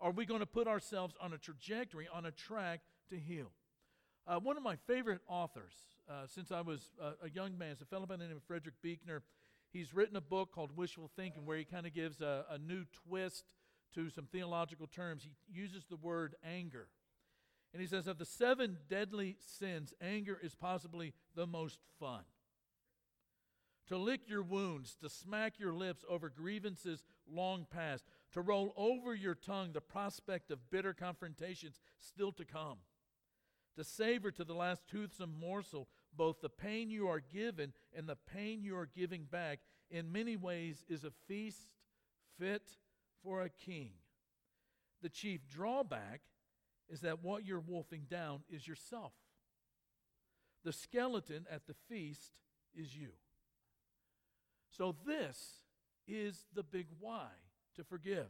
Are 0.00 0.10
we 0.10 0.26
going 0.26 0.40
to 0.40 0.46
put 0.46 0.68
ourselves 0.68 1.14
on 1.20 1.32
a 1.32 1.38
trajectory, 1.38 2.06
on 2.12 2.26
a 2.26 2.30
track 2.30 2.80
to 3.10 3.18
heal? 3.18 3.50
Uh, 4.26 4.40
one 4.40 4.56
of 4.56 4.62
my 4.62 4.76
favorite 4.86 5.20
authors, 5.28 5.74
uh, 6.08 6.26
since 6.26 6.50
I 6.50 6.62
was 6.62 6.90
uh, 7.02 7.12
a 7.22 7.30
young 7.30 7.58
man, 7.58 7.72
is 7.72 7.80
a 7.80 7.84
fellow 7.84 8.06
by 8.06 8.16
the 8.16 8.26
name 8.26 8.36
of 8.36 8.42
Frederick 8.44 8.76
Buechner. 8.82 9.22
He's 9.70 9.92
written 9.92 10.16
a 10.16 10.20
book 10.20 10.52
called 10.52 10.76
Wishful 10.76 11.10
Thinking 11.14 11.44
where 11.44 11.58
he 11.58 11.64
kind 11.64 11.86
of 11.86 11.94
gives 11.94 12.20
a, 12.20 12.44
a 12.50 12.58
new 12.58 12.84
twist 13.06 13.44
to 13.94 14.08
some 14.10 14.26
theological 14.26 14.86
terms. 14.86 15.24
He 15.24 15.32
uses 15.52 15.84
the 15.84 15.96
word 15.96 16.36
anger. 16.44 16.88
And 17.72 17.80
he 17.80 17.88
says, 17.88 18.06
of 18.06 18.18
the 18.18 18.24
seven 18.24 18.78
deadly 18.88 19.36
sins, 19.40 19.92
anger 20.00 20.38
is 20.40 20.54
possibly 20.54 21.12
the 21.34 21.46
most 21.46 21.80
fun. 21.98 22.22
To 23.88 23.98
lick 23.98 24.22
your 24.26 24.42
wounds, 24.42 24.96
to 25.02 25.10
smack 25.10 25.58
your 25.58 25.74
lips 25.74 26.04
over 26.08 26.30
grievances 26.30 27.02
long 27.30 27.66
past, 27.70 28.04
to 28.32 28.40
roll 28.40 28.72
over 28.76 29.14
your 29.14 29.34
tongue 29.34 29.72
the 29.72 29.80
prospect 29.80 30.50
of 30.50 30.70
bitter 30.70 30.94
confrontations 30.94 31.80
still 31.98 32.32
to 32.32 32.44
come, 32.44 32.78
to 33.76 33.84
savor 33.84 34.30
to 34.30 34.44
the 34.44 34.54
last 34.54 34.82
toothsome 34.88 35.34
morsel 35.38 35.88
both 36.16 36.40
the 36.40 36.48
pain 36.48 36.90
you 36.90 37.08
are 37.08 37.20
given 37.20 37.72
and 37.96 38.08
the 38.08 38.16
pain 38.16 38.62
you 38.62 38.76
are 38.76 38.86
giving 38.86 39.24
back, 39.24 39.60
in 39.90 40.12
many 40.12 40.36
ways 40.36 40.84
is 40.88 41.04
a 41.04 41.12
feast 41.28 41.68
fit 42.38 42.62
for 43.22 43.42
a 43.42 43.48
king. 43.48 43.90
The 45.02 45.08
chief 45.08 45.46
drawback 45.48 46.22
is 46.88 47.00
that 47.00 47.22
what 47.22 47.44
you're 47.44 47.60
wolfing 47.60 48.06
down 48.08 48.40
is 48.48 48.66
yourself. 48.66 49.12
The 50.64 50.72
skeleton 50.72 51.46
at 51.50 51.66
the 51.66 51.74
feast 51.88 52.32
is 52.74 52.96
you. 52.96 53.10
So, 54.70 54.96
this 55.06 55.60
is 56.08 56.44
the 56.54 56.62
big 56.62 56.86
why 56.98 57.28
to 57.76 57.84
forgive. 57.84 58.28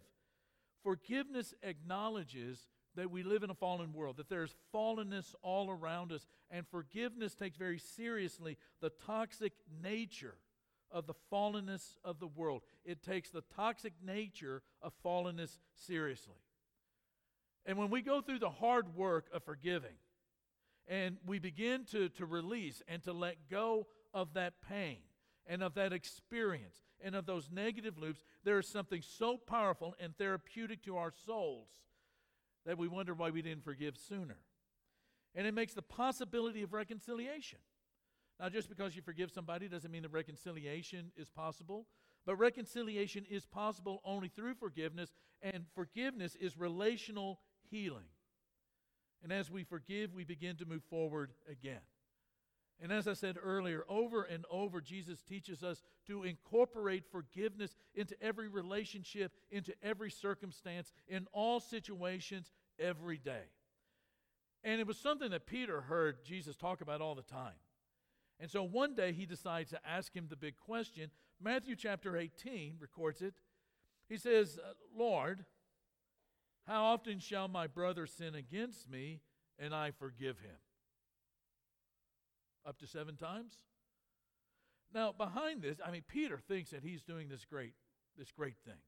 Forgiveness 0.82 1.54
acknowledges 1.62 2.68
that 2.96 3.10
we 3.10 3.22
live 3.22 3.42
in 3.42 3.50
a 3.50 3.54
fallen 3.54 3.92
world, 3.92 4.16
that 4.16 4.28
there's 4.28 4.54
fallenness 4.74 5.34
all 5.42 5.70
around 5.70 6.12
us, 6.12 6.26
and 6.50 6.66
forgiveness 6.66 7.34
takes 7.34 7.56
very 7.56 7.78
seriously 7.78 8.56
the 8.80 8.90
toxic 9.06 9.52
nature 9.82 10.36
of 10.90 11.06
the 11.06 11.14
fallenness 11.32 11.96
of 12.04 12.20
the 12.20 12.26
world. 12.26 12.62
It 12.84 13.02
takes 13.02 13.30
the 13.30 13.42
toxic 13.56 13.94
nature 14.04 14.62
of 14.80 14.92
fallenness 15.04 15.58
seriously. 15.74 16.38
And 17.66 17.78
when 17.78 17.90
we 17.90 18.02
go 18.02 18.20
through 18.20 18.38
the 18.38 18.50
hard 18.50 18.94
work 18.94 19.26
of 19.32 19.42
forgiving, 19.42 19.96
and 20.86 21.16
we 21.26 21.38
begin 21.38 21.84
to, 21.86 22.10
to 22.10 22.26
release 22.26 22.82
and 22.86 23.02
to 23.04 23.12
let 23.12 23.48
go 23.50 23.86
of 24.12 24.34
that 24.34 24.54
pain 24.68 24.98
and 25.46 25.62
of 25.62 25.74
that 25.74 25.92
experience 25.92 26.82
and 27.02 27.14
of 27.14 27.26
those 27.26 27.50
negative 27.50 27.98
loops, 27.98 28.22
there 28.44 28.58
is 28.58 28.68
something 28.68 29.02
so 29.02 29.36
powerful 29.36 29.94
and 29.98 30.16
therapeutic 30.16 30.82
to 30.84 30.96
our 30.96 31.12
souls 31.26 31.68
that 32.66 32.78
we 32.78 32.88
wonder 32.88 33.14
why 33.14 33.30
we 33.30 33.42
didn't 33.42 33.64
forgive 33.64 33.97
sooner. 33.97 34.38
And 35.35 35.47
it 35.47 35.54
makes 35.54 35.75
the 35.75 35.83
possibility 35.83 36.62
of 36.62 36.73
reconciliation. 36.73 37.59
Now, 38.40 38.49
just 38.49 38.68
because 38.68 38.97
you 38.97 39.02
forgive 39.02 39.30
somebody 39.30 39.68
doesn't 39.68 39.90
mean 39.90 40.02
that 40.02 40.12
reconciliation 40.12 41.12
is 41.16 41.28
possible, 41.28 41.87
but 42.26 42.37
reconciliation 42.37 43.25
is 43.30 43.47
possible 43.47 44.00
only 44.04 44.28
through 44.28 44.54
forgiveness, 44.54 45.12
and 45.42 45.64
forgiveness 45.75 46.37
is 46.37 46.59
relational 46.59 47.40
healing. 47.71 48.09
And 49.23 49.33
as 49.33 49.50
we 49.50 49.64
forgive, 49.64 50.14
we 50.14 50.25
begin 50.25 50.56
to 50.56 50.66
move 50.66 50.83
forward 50.90 51.33
again. 51.50 51.80
And 52.83 52.93
as 52.93 53.07
I 53.07 53.12
said 53.12 53.37
earlier, 53.43 53.85
over 53.88 54.25
and 54.25 54.45
over, 54.50 54.81
Jesus 54.81 55.23
teaches 55.23 55.62
us 55.62 55.83
to 56.07 56.25
incorporate 56.25 57.04
forgiveness 57.11 57.76
into 57.95 58.21
every 58.21 58.49
relationship, 58.49 59.33
into 59.50 59.73
every 59.83 60.11
circumstance, 60.11 60.93
in 61.07 61.26
all 61.33 61.61
situations, 61.61 62.50
every 62.78 63.19
day. 63.19 63.45
And 64.64 64.81
it 64.81 64.87
was 64.87 64.99
something 64.99 65.31
that 65.31 65.47
Peter 65.47 65.83
heard 65.83 66.25
Jesus 66.25 66.57
talk 66.57 66.81
about 66.81 67.00
all 67.00 67.14
the 67.14 67.23
time. 67.23 67.54
And 68.40 68.50
so 68.50 68.64
one 68.64 68.95
day 68.95 69.12
he 69.12 69.26
decides 69.26 69.71
to 69.71 69.81
ask 69.87 70.14
him 70.14 70.26
the 70.28 70.37
big 70.37 70.57
question. 70.57 71.11
Matthew 71.40 71.76
chapter 71.76 72.16
18 72.16 72.76
records 72.81 73.23
it. 73.23 73.35
He 74.09 74.16
says, 74.16 74.59
uh, 74.59 74.73
Lord, 74.97 75.45
how 76.66 76.85
often 76.85 77.21
shall 77.21 77.47
my 77.47 77.66
brother 77.66 78.07
sin 78.07 78.35
against 78.35 78.90
me 78.90 79.21
and 79.59 79.75
I 79.75 79.93
forgive 79.93 80.38
him? 80.40 80.57
Up 82.66 82.78
to 82.78 82.87
seven 82.87 83.16
times? 83.16 83.59
Now, 84.92 85.12
behind 85.12 85.62
this, 85.62 85.78
I 85.85 85.90
mean, 85.90 86.04
Peter 86.06 86.38
thinks 86.38 86.71
that 86.71 86.83
he's 86.83 87.02
doing 87.02 87.28
this 87.28 87.44
great, 87.44 87.75
this 88.16 88.30
great 88.30 88.56
thing. 88.64 88.78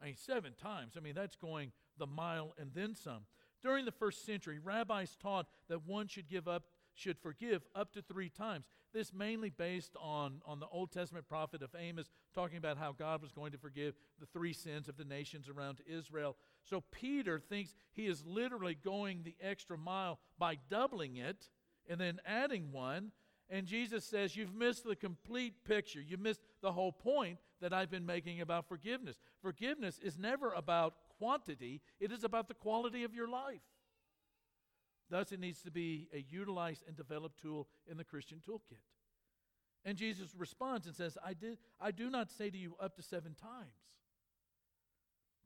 I 0.00 0.06
mean, 0.06 0.16
seven 0.16 0.54
times. 0.60 0.94
I 0.96 1.00
mean, 1.00 1.14
that's 1.14 1.36
going 1.36 1.72
the 1.98 2.06
mile 2.06 2.54
and 2.58 2.70
then 2.74 2.94
some. 2.94 3.24
During 3.62 3.84
the 3.84 3.92
first 3.92 4.24
century, 4.24 4.58
rabbis 4.58 5.16
taught 5.20 5.46
that 5.68 5.86
one 5.86 6.08
should 6.08 6.28
give 6.28 6.48
up 6.48 6.64
should 6.94 7.18
forgive 7.18 7.62
up 7.74 7.92
to 7.92 8.02
three 8.02 8.28
times. 8.28 8.66
This 8.92 9.12
mainly 9.12 9.50
based 9.50 9.96
on, 10.00 10.42
on 10.44 10.60
the 10.60 10.66
Old 10.66 10.90
Testament 10.92 11.28
prophet 11.28 11.62
of 11.62 11.70
Amos 11.78 12.10
talking 12.34 12.58
about 12.58 12.76
how 12.76 12.92
God 12.92 13.22
was 13.22 13.32
going 13.32 13.52
to 13.52 13.58
forgive 13.58 13.94
the 14.18 14.26
three 14.26 14.52
sins 14.52 14.88
of 14.88 14.96
the 14.96 15.04
nations 15.04 15.48
around 15.48 15.78
Israel. 15.86 16.36
So 16.64 16.82
Peter 16.90 17.38
thinks 17.38 17.74
he 17.92 18.06
is 18.06 18.24
literally 18.26 18.74
going 18.74 19.22
the 19.22 19.36
extra 19.40 19.78
mile 19.78 20.18
by 20.38 20.58
doubling 20.68 21.16
it 21.16 21.48
and 21.88 22.00
then 22.00 22.20
adding 22.26 22.72
one. 22.72 23.12
And 23.50 23.66
Jesus 23.66 24.04
says, 24.04 24.36
You've 24.36 24.54
missed 24.54 24.84
the 24.84 24.94
complete 24.94 25.64
picture. 25.64 26.00
You 26.00 26.16
missed 26.16 26.40
the 26.62 26.72
whole 26.72 26.92
point 26.92 27.38
that 27.60 27.72
I've 27.72 27.90
been 27.90 28.06
making 28.06 28.40
about 28.40 28.68
forgiveness. 28.68 29.18
Forgiveness 29.42 29.98
is 30.02 30.16
never 30.16 30.52
about 30.52 30.94
quantity, 31.18 31.82
it 31.98 32.12
is 32.12 32.24
about 32.24 32.48
the 32.48 32.54
quality 32.54 33.04
of 33.04 33.14
your 33.14 33.28
life. 33.28 33.60
Thus, 35.10 35.32
it 35.32 35.40
needs 35.40 35.60
to 35.62 35.72
be 35.72 36.08
a 36.14 36.24
utilized 36.30 36.84
and 36.86 36.96
developed 36.96 37.42
tool 37.42 37.66
in 37.90 37.96
the 37.96 38.04
Christian 38.04 38.38
toolkit. 38.38 38.78
And 39.84 39.98
Jesus 39.98 40.28
responds 40.36 40.86
and 40.86 40.94
says, 40.94 41.18
I, 41.24 41.34
did, 41.34 41.58
I 41.80 41.90
do 41.90 42.10
not 42.10 42.30
say 42.30 42.48
to 42.48 42.56
you 42.56 42.76
up 42.80 42.94
to 42.96 43.02
seven 43.02 43.34
times, 43.34 43.74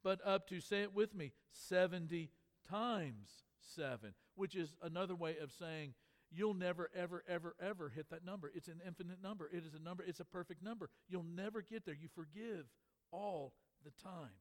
but 0.03 0.21
up 0.25 0.47
to, 0.49 0.61
say 0.61 0.83
it 0.83 0.95
with 0.95 1.15
me, 1.15 1.33
70 1.53 2.31
times 2.69 3.45
seven, 3.75 4.13
which 4.35 4.55
is 4.55 4.77
another 4.83 5.15
way 5.15 5.37
of 5.43 5.51
saying 5.53 5.95
you'll 6.35 6.55
never, 6.55 6.91
ever, 6.95 7.23
ever, 7.29 7.55
ever 7.61 7.89
hit 7.89 8.11
that 8.11 8.25
number. 8.25 8.51
It's 8.55 8.69
an 8.69 8.81
infinite 8.87 9.23
number. 9.23 9.49
It 9.53 9.65
is 9.65 9.75
a 9.75 9.83
number, 9.83 10.05
it's 10.07 10.21
a 10.21 10.25
perfect 10.25 10.63
number. 10.63 10.91
You'll 11.09 11.25
never 11.25 11.63
get 11.63 11.85
there. 11.85 11.95
You 11.95 12.09
forgive 12.15 12.67
all 13.11 13.55
the 13.85 13.91
time. 14.03 14.33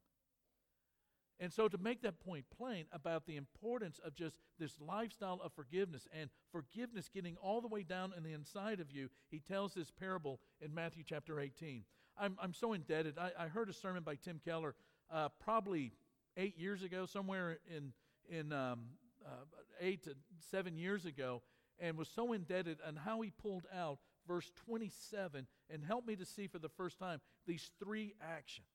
And 1.39 1.51
so, 1.51 1.67
to 1.67 1.77
make 1.77 2.03
that 2.03 2.19
point 2.19 2.45
plain 2.55 2.85
about 2.91 3.25
the 3.25 3.37
importance 3.37 3.99
of 4.05 4.13
just 4.13 4.35
this 4.59 4.79
lifestyle 4.79 5.41
of 5.43 5.51
forgiveness 5.53 6.07
and 6.17 6.29
forgiveness 6.51 7.09
getting 7.13 7.37
all 7.37 7.59
the 7.59 7.67
way 7.67 7.83
down 7.83 8.13
in 8.15 8.23
the 8.23 8.33
inside 8.33 8.79
of 8.79 8.91
you, 8.91 9.09
he 9.29 9.39
tells 9.39 9.73
this 9.73 9.89
parable 9.89 10.39
in 10.61 10.73
Matthew 10.73 11.03
chapter 11.05 11.39
18. 11.39 11.83
I'm, 12.17 12.37
I'm 12.41 12.53
so 12.53 12.73
indebted. 12.73 13.17
I, 13.17 13.31
I 13.37 13.47
heard 13.47 13.67
a 13.67 13.73
sermon 13.73 14.03
by 14.03 14.15
Tim 14.15 14.39
Keller 14.45 14.75
uh, 15.11 15.29
probably 15.43 15.93
eight 16.37 16.57
years 16.57 16.83
ago, 16.83 17.05
somewhere 17.07 17.57
in, 17.67 17.93
in 18.29 18.53
um, 18.53 18.81
uh, 19.25 19.45
eight 19.79 20.03
to 20.03 20.15
seven 20.51 20.77
years 20.77 21.05
ago, 21.05 21.41
and 21.79 21.97
was 21.97 22.09
so 22.09 22.33
indebted 22.33 22.79
on 22.85 22.95
how 22.95 23.21
he 23.21 23.31
pulled 23.31 23.65
out 23.73 23.99
verse 24.27 24.51
27 24.65 25.47
and 25.69 25.83
helped 25.83 26.07
me 26.07 26.15
to 26.15 26.25
see 26.25 26.47
for 26.47 26.59
the 26.59 26.69
first 26.69 26.99
time 26.99 27.19
these 27.45 27.71
three 27.79 28.13
actions. 28.21 28.67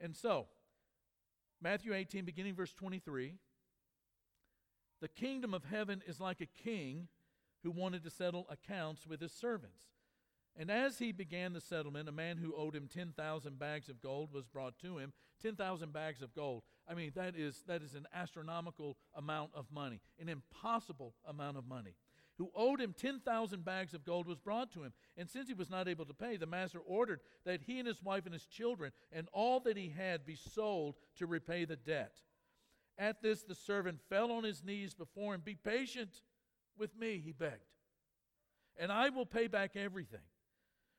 And 0.00 0.16
so, 0.16 0.46
Matthew 1.60 1.94
18, 1.94 2.24
beginning 2.24 2.54
verse 2.54 2.72
23. 2.74 3.34
The 5.00 5.08
kingdom 5.08 5.54
of 5.54 5.64
heaven 5.64 6.02
is 6.06 6.20
like 6.20 6.40
a 6.40 6.46
king 6.46 7.08
who 7.62 7.70
wanted 7.70 8.02
to 8.04 8.10
settle 8.10 8.46
accounts 8.50 9.06
with 9.06 9.20
his 9.20 9.32
servants. 9.32 9.84
And 10.56 10.70
as 10.70 10.98
he 10.98 11.12
began 11.12 11.52
the 11.52 11.60
settlement, 11.60 12.08
a 12.08 12.12
man 12.12 12.36
who 12.36 12.54
owed 12.54 12.74
him 12.74 12.88
10,000 12.92 13.58
bags 13.58 13.88
of 13.88 14.00
gold 14.00 14.32
was 14.32 14.46
brought 14.46 14.78
to 14.80 14.98
him. 14.98 15.12
10,000 15.40 15.92
bags 15.92 16.20
of 16.20 16.34
gold. 16.34 16.62
I 16.88 16.94
mean, 16.94 17.12
that 17.14 17.36
is, 17.36 17.62
that 17.66 17.82
is 17.82 17.94
an 17.94 18.06
astronomical 18.14 18.96
amount 19.14 19.50
of 19.54 19.66
money, 19.72 20.00
an 20.20 20.28
impossible 20.28 21.14
amount 21.26 21.56
of 21.56 21.66
money. 21.66 21.94
who 22.38 22.50
owed 22.54 22.80
him 22.80 22.94
10,000 22.98 23.64
bags 23.64 23.94
of 23.94 24.04
gold 24.04 24.26
was 24.26 24.38
brought 24.38 24.72
to 24.72 24.82
him. 24.82 24.92
And 25.16 25.28
since 25.28 25.48
he 25.48 25.54
was 25.54 25.70
not 25.70 25.86
able 25.86 26.06
to 26.06 26.14
pay, 26.14 26.36
the 26.36 26.46
master 26.46 26.80
ordered 26.80 27.20
that 27.44 27.60
he 27.62 27.78
and 27.78 27.86
his 27.86 28.02
wife 28.02 28.24
and 28.24 28.32
his 28.32 28.46
children 28.46 28.90
and 29.12 29.28
all 29.32 29.60
that 29.60 29.76
he 29.76 29.90
had 29.96 30.24
be 30.24 30.34
sold 30.34 30.96
to 31.16 31.26
repay 31.26 31.64
the 31.64 31.76
debt. 31.76 32.16
At 32.98 33.22
this, 33.22 33.42
the 33.42 33.54
servant 33.54 34.00
fell 34.08 34.32
on 34.32 34.44
his 34.44 34.64
knees 34.64 34.94
before 34.94 35.34
him. 35.34 35.42
Be 35.44 35.54
patient 35.54 36.22
with 36.78 36.96
me, 36.96 37.22
he 37.24 37.32
begged, 37.32 37.68
and 38.78 38.90
I 38.90 39.10
will 39.10 39.26
pay 39.26 39.46
back 39.46 39.76
everything. 39.76 40.20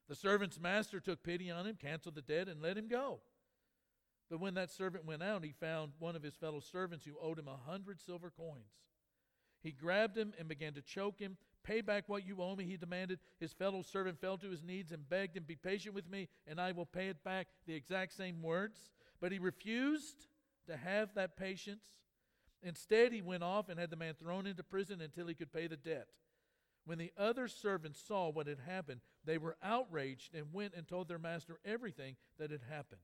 The 0.07 0.15
servant's 0.15 0.59
master 0.59 0.99
took 0.99 1.23
pity 1.23 1.49
on 1.49 1.65
him, 1.65 1.75
canceled 1.75 2.15
the 2.15 2.21
debt, 2.21 2.47
and 2.47 2.61
let 2.61 2.77
him 2.77 2.87
go. 2.87 3.21
But 4.29 4.39
when 4.39 4.53
that 4.55 4.71
servant 4.71 5.05
went 5.05 5.23
out, 5.23 5.43
he 5.43 5.51
found 5.51 5.93
one 5.99 6.15
of 6.15 6.23
his 6.23 6.35
fellow 6.35 6.59
servants 6.59 7.05
who 7.05 7.13
owed 7.21 7.39
him 7.39 7.47
a 7.47 7.69
hundred 7.69 7.99
silver 7.99 8.31
coins. 8.31 8.73
He 9.61 9.71
grabbed 9.71 10.17
him 10.17 10.33
and 10.37 10.47
began 10.47 10.73
to 10.73 10.81
choke 10.81 11.19
him. 11.19 11.37
Pay 11.63 11.81
back 11.81 12.09
what 12.09 12.25
you 12.25 12.41
owe 12.41 12.55
me, 12.55 12.65
he 12.65 12.75
demanded. 12.75 13.19
His 13.39 13.53
fellow 13.53 13.81
servant 13.81 14.19
fell 14.19 14.37
to 14.37 14.49
his 14.49 14.63
knees 14.63 14.91
and 14.91 15.07
begged 15.07 15.37
him, 15.37 15.43
Be 15.47 15.55
patient 15.55 15.95
with 15.95 16.09
me, 16.09 16.27
and 16.45 16.59
I 16.59 16.73
will 16.73 16.85
pay 16.85 17.07
it 17.07 17.23
back. 17.23 17.47
The 17.65 17.73
exact 17.73 18.13
same 18.13 18.41
words. 18.41 18.91
But 19.21 19.31
he 19.31 19.39
refused 19.39 20.27
to 20.67 20.75
have 20.75 21.13
that 21.15 21.37
patience. 21.37 21.85
Instead, 22.61 23.13
he 23.13 23.21
went 23.21 23.43
off 23.43 23.69
and 23.69 23.79
had 23.79 23.89
the 23.89 23.95
man 23.95 24.15
thrown 24.15 24.45
into 24.45 24.63
prison 24.63 24.99
until 24.99 25.27
he 25.27 25.33
could 25.33 25.53
pay 25.53 25.67
the 25.67 25.77
debt. 25.77 26.07
When 26.85 26.97
the 26.97 27.13
other 27.17 27.47
servants 27.47 28.01
saw 28.05 28.29
what 28.29 28.47
had 28.47 28.59
happened, 28.59 28.99
they 29.23 29.37
were 29.37 29.55
outraged 29.63 30.35
and 30.35 30.53
went 30.53 30.73
and 30.75 30.85
told 30.85 31.07
their 31.07 31.19
master 31.19 31.59
everything 31.63 32.17
that 32.37 32.51
had 32.51 32.63
happened. 32.69 33.01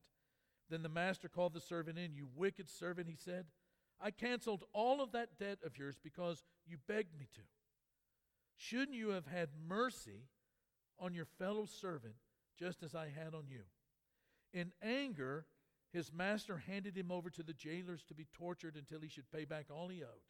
Then 0.70 0.84
the 0.84 0.90
master 0.90 1.28
called 1.28 1.54
the 1.54 1.62
servant 1.62 1.98
in. 1.98 2.14
You 2.14 2.28
wicked 2.36 2.70
servant, 2.70 3.08
he 3.10 3.16
said. 3.16 3.46
I 4.02 4.12
canceled 4.12 4.64
all 4.74 5.02
of 5.02 5.12
that 5.12 5.38
debt 5.38 5.60
of 5.66 5.78
yours 5.78 5.98
because 6.02 6.44
you 6.66 6.78
begged 6.88 7.18
me 7.20 7.28
to. 7.36 7.42
Shouldn't 8.56 8.94
you 8.94 9.10
have 9.10 9.26
had 9.26 9.50
mercy 9.68 10.28
on 11.00 11.14
your 11.14 11.26
fellow 11.26 11.66
servant 11.66 12.16
just 12.58 12.84
as 12.84 12.96
I 12.96 13.10
had 13.10 13.34
on 13.34 13.46
you? 13.50 13.62
In 14.54 14.72
anger, 14.82 15.46
his 15.92 16.14
master 16.14 16.58
handed 16.58 16.96
him 16.96 17.12
over 17.12 17.30
to 17.30 17.44
the 17.44 17.54
jailers 17.54 18.04
to 18.06 18.14
be 18.14 18.28
tortured 18.34 18.76
until 18.76 19.00
he 19.02 19.10
should 19.10 19.32
pay 19.32 19.46
back 19.46 19.66
all 19.72 19.88
he 19.88 20.04
owed. 20.04 20.28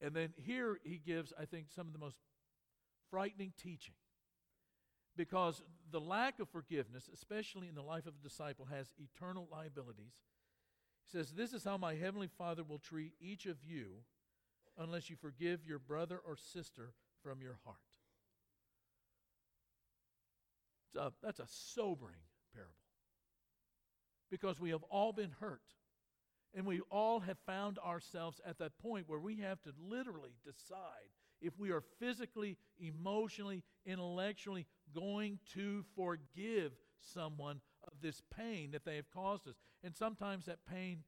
And 0.00 0.14
then 0.14 0.30
here 0.36 0.78
he 0.82 0.98
gives, 0.98 1.32
I 1.38 1.44
think, 1.44 1.66
some 1.70 1.86
of 1.86 1.92
the 1.92 1.98
most 1.98 2.16
frightening 3.10 3.52
teaching. 3.60 3.94
Because 5.16 5.62
the 5.90 6.00
lack 6.00 6.40
of 6.40 6.48
forgiveness, 6.48 7.10
especially 7.12 7.68
in 7.68 7.74
the 7.74 7.82
life 7.82 8.06
of 8.06 8.14
a 8.18 8.28
disciple, 8.28 8.66
has 8.66 8.94
eternal 8.98 9.46
liabilities 9.52 10.14
he 11.04 11.18
says, 11.18 11.32
This 11.32 11.52
is 11.52 11.64
how 11.64 11.76
my 11.76 11.94
heavenly 11.94 12.28
Father 12.28 12.62
will 12.62 12.78
treat 12.78 13.12
each 13.20 13.46
of 13.46 13.56
you 13.64 13.86
unless 14.78 15.10
you 15.10 15.16
forgive 15.16 15.66
your 15.66 15.78
brother 15.78 16.20
or 16.26 16.36
sister 16.36 16.92
from 17.22 17.40
your 17.42 17.58
heart. 17.64 17.76
A, 20.98 21.12
that's 21.22 21.40
a 21.40 21.46
sobering 21.48 22.20
parable. 22.54 22.72
Because 24.30 24.60
we 24.60 24.70
have 24.70 24.82
all 24.84 25.12
been 25.12 25.32
hurt. 25.40 25.62
And 26.54 26.66
we 26.66 26.80
all 26.90 27.20
have 27.20 27.38
found 27.46 27.78
ourselves 27.78 28.40
at 28.46 28.58
that 28.58 28.78
point 28.78 29.08
where 29.08 29.18
we 29.18 29.36
have 29.36 29.62
to 29.62 29.72
literally 29.88 30.34
decide 30.44 31.08
if 31.40 31.58
we 31.58 31.70
are 31.70 31.82
physically, 31.98 32.56
emotionally, 32.78 33.64
intellectually 33.84 34.66
going 34.94 35.38
to 35.54 35.84
forgive 35.96 36.72
someone 37.00 37.60
of 37.86 37.94
this 38.00 38.22
pain 38.36 38.70
that 38.72 38.84
they 38.84 38.96
have 38.96 39.10
caused 39.10 39.48
us. 39.48 39.56
And 39.82 39.96
sometimes 39.96 40.46
that 40.46 40.64
pain 40.70 41.02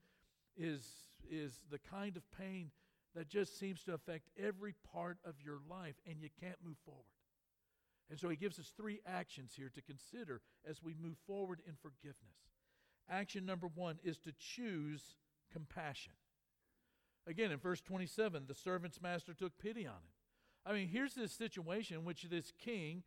is, 0.56 0.84
is 1.30 1.60
the 1.70 1.78
kind 1.78 2.16
of 2.16 2.22
pain 2.36 2.70
that 3.14 3.28
just 3.28 3.58
seems 3.58 3.84
to 3.84 3.94
affect 3.94 4.30
every 4.42 4.74
part 4.92 5.18
of 5.24 5.34
your 5.44 5.58
life, 5.70 5.94
and 6.04 6.20
you 6.20 6.28
can't 6.40 6.58
move 6.64 6.76
forward. 6.84 7.04
And 8.10 8.18
so 8.18 8.28
he 8.28 8.36
gives 8.36 8.58
us 8.58 8.72
three 8.76 9.00
actions 9.06 9.52
here 9.56 9.70
to 9.74 9.82
consider 9.82 10.40
as 10.68 10.82
we 10.82 10.94
move 11.00 11.16
forward 11.26 11.60
in 11.66 11.74
forgiveness. 11.80 12.18
Action 13.08 13.46
number 13.46 13.68
one 13.68 13.98
is 14.02 14.18
to 14.18 14.32
choose 14.38 15.14
compassion. 15.54 16.12
Again, 17.26 17.52
in 17.52 17.58
verse 17.58 17.80
27, 17.80 18.44
the 18.46 18.54
servant's 18.54 19.00
master 19.00 19.32
took 19.32 19.56
pity 19.56 19.86
on 19.86 19.94
him. 19.94 20.12
I 20.66 20.72
mean, 20.72 20.88
here's 20.88 21.14
this 21.14 21.32
situation 21.32 21.98
in 21.98 22.04
which 22.04 22.24
this 22.24 22.52
king 22.58 23.02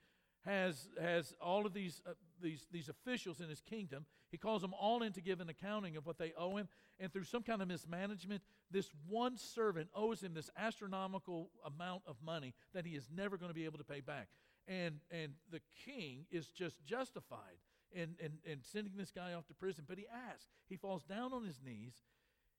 has, 0.46 0.88
has 1.00 1.36
all 1.42 1.66
of 1.66 1.74
these, 1.74 2.02
uh, 2.08 2.14
these, 2.42 2.66
these 2.72 2.90
officials 2.90 3.42
in 3.42 3.50
his 3.50 3.62
kingdom. 3.62 4.06
He 4.32 4.38
calls 4.38 4.62
them 4.62 4.74
all 4.74 5.04
in 5.04 5.14
to 5.14 5.22
give 5.22 5.42
an 5.42 5.50
accounting 5.50 5.98
of 5.98 6.06
what 6.06 6.18
they 6.18 6.34
owe 6.38 6.58
him. 6.58 6.68
And 7.00 7.12
through 7.12 7.26
some 7.26 7.44
kind 7.44 7.62
of 7.62 7.68
mismanagement, 7.68 8.42
this 8.72 8.90
one 9.08 9.38
servant 9.38 9.90
owes 9.94 10.22
him 10.22 10.34
this 10.34 10.50
astronomical 10.58 11.50
amount 11.66 12.04
of 12.08 12.16
money 12.24 12.54
that 12.74 12.86
he 12.86 12.96
is 12.96 13.10
never 13.14 13.38
going 13.38 13.50
to 13.50 13.56
be 13.56 13.66
able 13.66 13.78
to 13.78 13.84
pay 13.84 14.00
back. 14.00 14.30
And, 14.68 14.96
and 15.12 15.34
the 15.52 15.62
king 15.86 16.26
is 16.32 16.48
just 16.48 16.84
justified 16.86 17.60
in, 17.92 18.16
in, 18.20 18.34
in 18.46 18.62
sending 18.62 18.94
this 18.98 19.12
guy 19.12 19.34
off 19.34 19.48
to 19.48 19.54
prison. 19.54 19.86
But 19.88 19.98
he 19.98 20.06
asks, 20.08 20.48
he 20.68 20.76
falls 20.76 21.04
down 21.04 21.34
on 21.34 21.44
his 21.44 21.60
knees 21.64 22.04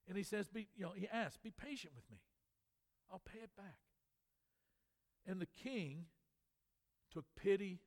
and 0.09 0.17
he 0.17 0.23
says, 0.23 0.49
be, 0.49 0.69
you 0.75 0.85
know, 0.85 0.93
he 0.97 1.07
asks, 1.07 1.37
be 1.37 1.51
patient 1.51 1.93
with 1.95 2.11
me. 2.11 2.19
I'll 3.13 3.21
pay 3.21 3.41
it 3.41 3.51
back. 3.57 3.79
And 5.27 5.41
the 5.41 5.47
king 5.47 6.07
took 7.13 7.25
pity 7.37 7.81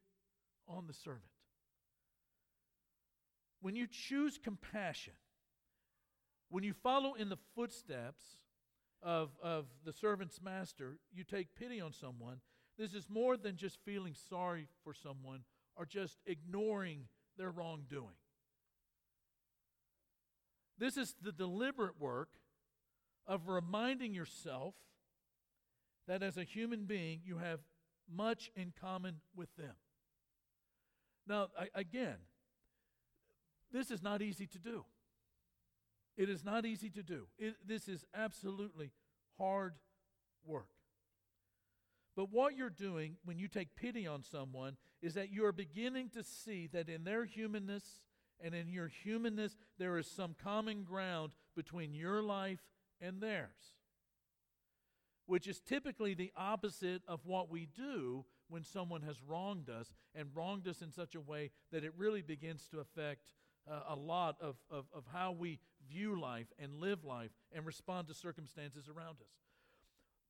on 0.67 0.85
the 0.87 0.93
servant. 0.93 1.23
When 3.61 3.75
you 3.75 3.87
choose 3.89 4.37
compassion, 4.37 5.13
when 6.49 6.63
you 6.63 6.73
follow 6.73 7.13
in 7.13 7.29
the 7.29 7.37
footsteps 7.55 8.23
of, 9.01 9.29
of 9.41 9.65
the 9.85 9.93
servant's 9.93 10.41
master, 10.41 10.97
you 11.11 11.23
take 11.23 11.55
pity 11.55 11.81
on 11.81 11.93
someone. 11.93 12.41
This 12.77 12.93
is 12.93 13.09
more 13.09 13.37
than 13.37 13.57
just 13.57 13.79
feeling 13.85 14.15
sorry 14.29 14.67
for 14.83 14.93
someone 14.93 15.41
or 15.75 15.85
just 15.85 16.19
ignoring 16.25 17.05
their 17.37 17.51
wrongdoing. 17.51 18.15
This 20.81 20.97
is 20.97 21.13
the 21.21 21.31
deliberate 21.31 22.01
work 22.01 22.29
of 23.27 23.47
reminding 23.47 24.15
yourself 24.15 24.73
that 26.07 26.23
as 26.23 26.37
a 26.37 26.43
human 26.43 26.85
being, 26.85 27.21
you 27.23 27.37
have 27.37 27.59
much 28.11 28.49
in 28.55 28.73
common 28.81 29.17
with 29.35 29.55
them. 29.57 29.75
Now, 31.27 31.49
I, 31.57 31.67
again, 31.75 32.15
this 33.71 33.91
is 33.91 34.01
not 34.01 34.23
easy 34.23 34.47
to 34.47 34.57
do. 34.57 34.83
It 36.17 36.29
is 36.29 36.43
not 36.43 36.65
easy 36.65 36.89
to 36.89 37.03
do. 37.03 37.27
It, 37.37 37.57
this 37.63 37.87
is 37.87 38.03
absolutely 38.15 38.89
hard 39.37 39.75
work. 40.43 40.69
But 42.15 42.31
what 42.31 42.57
you're 42.57 42.71
doing 42.71 43.17
when 43.23 43.37
you 43.37 43.47
take 43.47 43.75
pity 43.75 44.07
on 44.07 44.23
someone 44.23 44.77
is 44.99 45.13
that 45.13 45.31
you 45.31 45.45
are 45.45 45.51
beginning 45.51 46.09
to 46.15 46.23
see 46.23 46.67
that 46.73 46.89
in 46.89 47.03
their 47.03 47.25
humanness 47.25 48.01
and 48.43 48.55
in 48.55 48.67
your 48.67 48.87
humanness, 48.87 49.57
there 49.77 49.97
is 49.97 50.07
some 50.07 50.35
common 50.41 50.83
ground 50.83 51.33
between 51.55 51.93
your 51.93 52.21
life 52.21 52.61
and 52.99 53.21
theirs 53.21 53.75
which 55.31 55.47
is 55.47 55.61
typically 55.61 56.13
the 56.13 56.29
opposite 56.35 57.01
of 57.07 57.25
what 57.25 57.49
we 57.49 57.65
do 57.65 58.25
when 58.49 58.65
someone 58.65 59.01
has 59.01 59.23
wronged 59.23 59.69
us 59.69 59.93
and 60.13 60.27
wronged 60.35 60.67
us 60.67 60.81
in 60.81 60.91
such 60.91 61.15
a 61.15 61.21
way 61.21 61.49
that 61.71 61.85
it 61.85 61.93
really 61.95 62.21
begins 62.21 62.67
to 62.67 62.81
affect 62.81 63.31
uh, 63.65 63.79
a 63.87 63.95
lot 63.95 64.35
of, 64.41 64.57
of, 64.69 64.85
of 64.93 65.05
how 65.13 65.31
we 65.31 65.57
view 65.89 66.19
life 66.19 66.47
and 66.59 66.75
live 66.75 67.05
life 67.05 67.31
and 67.53 67.65
respond 67.65 68.09
to 68.09 68.13
circumstances 68.13 68.89
around 68.89 69.21
us. 69.21 69.31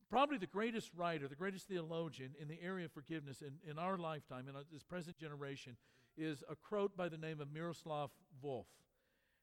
Probably 0.07 0.37
the 0.37 0.45
greatest 0.45 0.91
writer, 0.95 1.27
the 1.27 1.35
greatest 1.35 1.67
theologian 1.67 2.35
in 2.39 2.47
the 2.47 2.61
area 2.61 2.85
of 2.85 2.91
forgiveness 2.91 3.41
in, 3.41 3.53
in 3.67 3.79
our 3.79 3.97
lifetime, 3.97 4.45
in 4.47 4.53
this 4.71 4.83
present 4.83 5.17
generation, 5.17 5.77
is 6.21 6.43
a 6.49 6.55
Croat 6.55 6.95
by 6.95 7.09
the 7.09 7.17
name 7.17 7.41
of 7.41 7.51
Miroslav 7.51 8.11
Volf. 8.43 8.65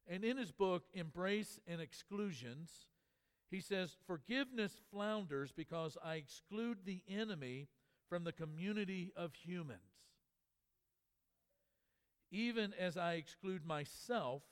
And 0.07 0.25
in 0.25 0.37
his 0.37 0.53
book, 0.53 0.85
Embrace 0.95 1.61
and 1.67 1.81
Exclusions, 1.81 2.87
he 3.51 3.61
says, 3.61 3.97
Forgiveness 4.07 4.73
flounders 4.91 5.53
because 5.53 5.97
I 6.05 6.15
exclude 6.15 6.79
the 6.85 7.03
enemy 7.09 7.69
from 8.09 8.25
the 8.25 8.33
community 8.33 9.13
of 9.17 9.35
humans, 9.35 9.81
even 12.31 12.73
as 12.79 12.97
I 12.97 13.15
exclude 13.15 13.67
myself 13.67 14.43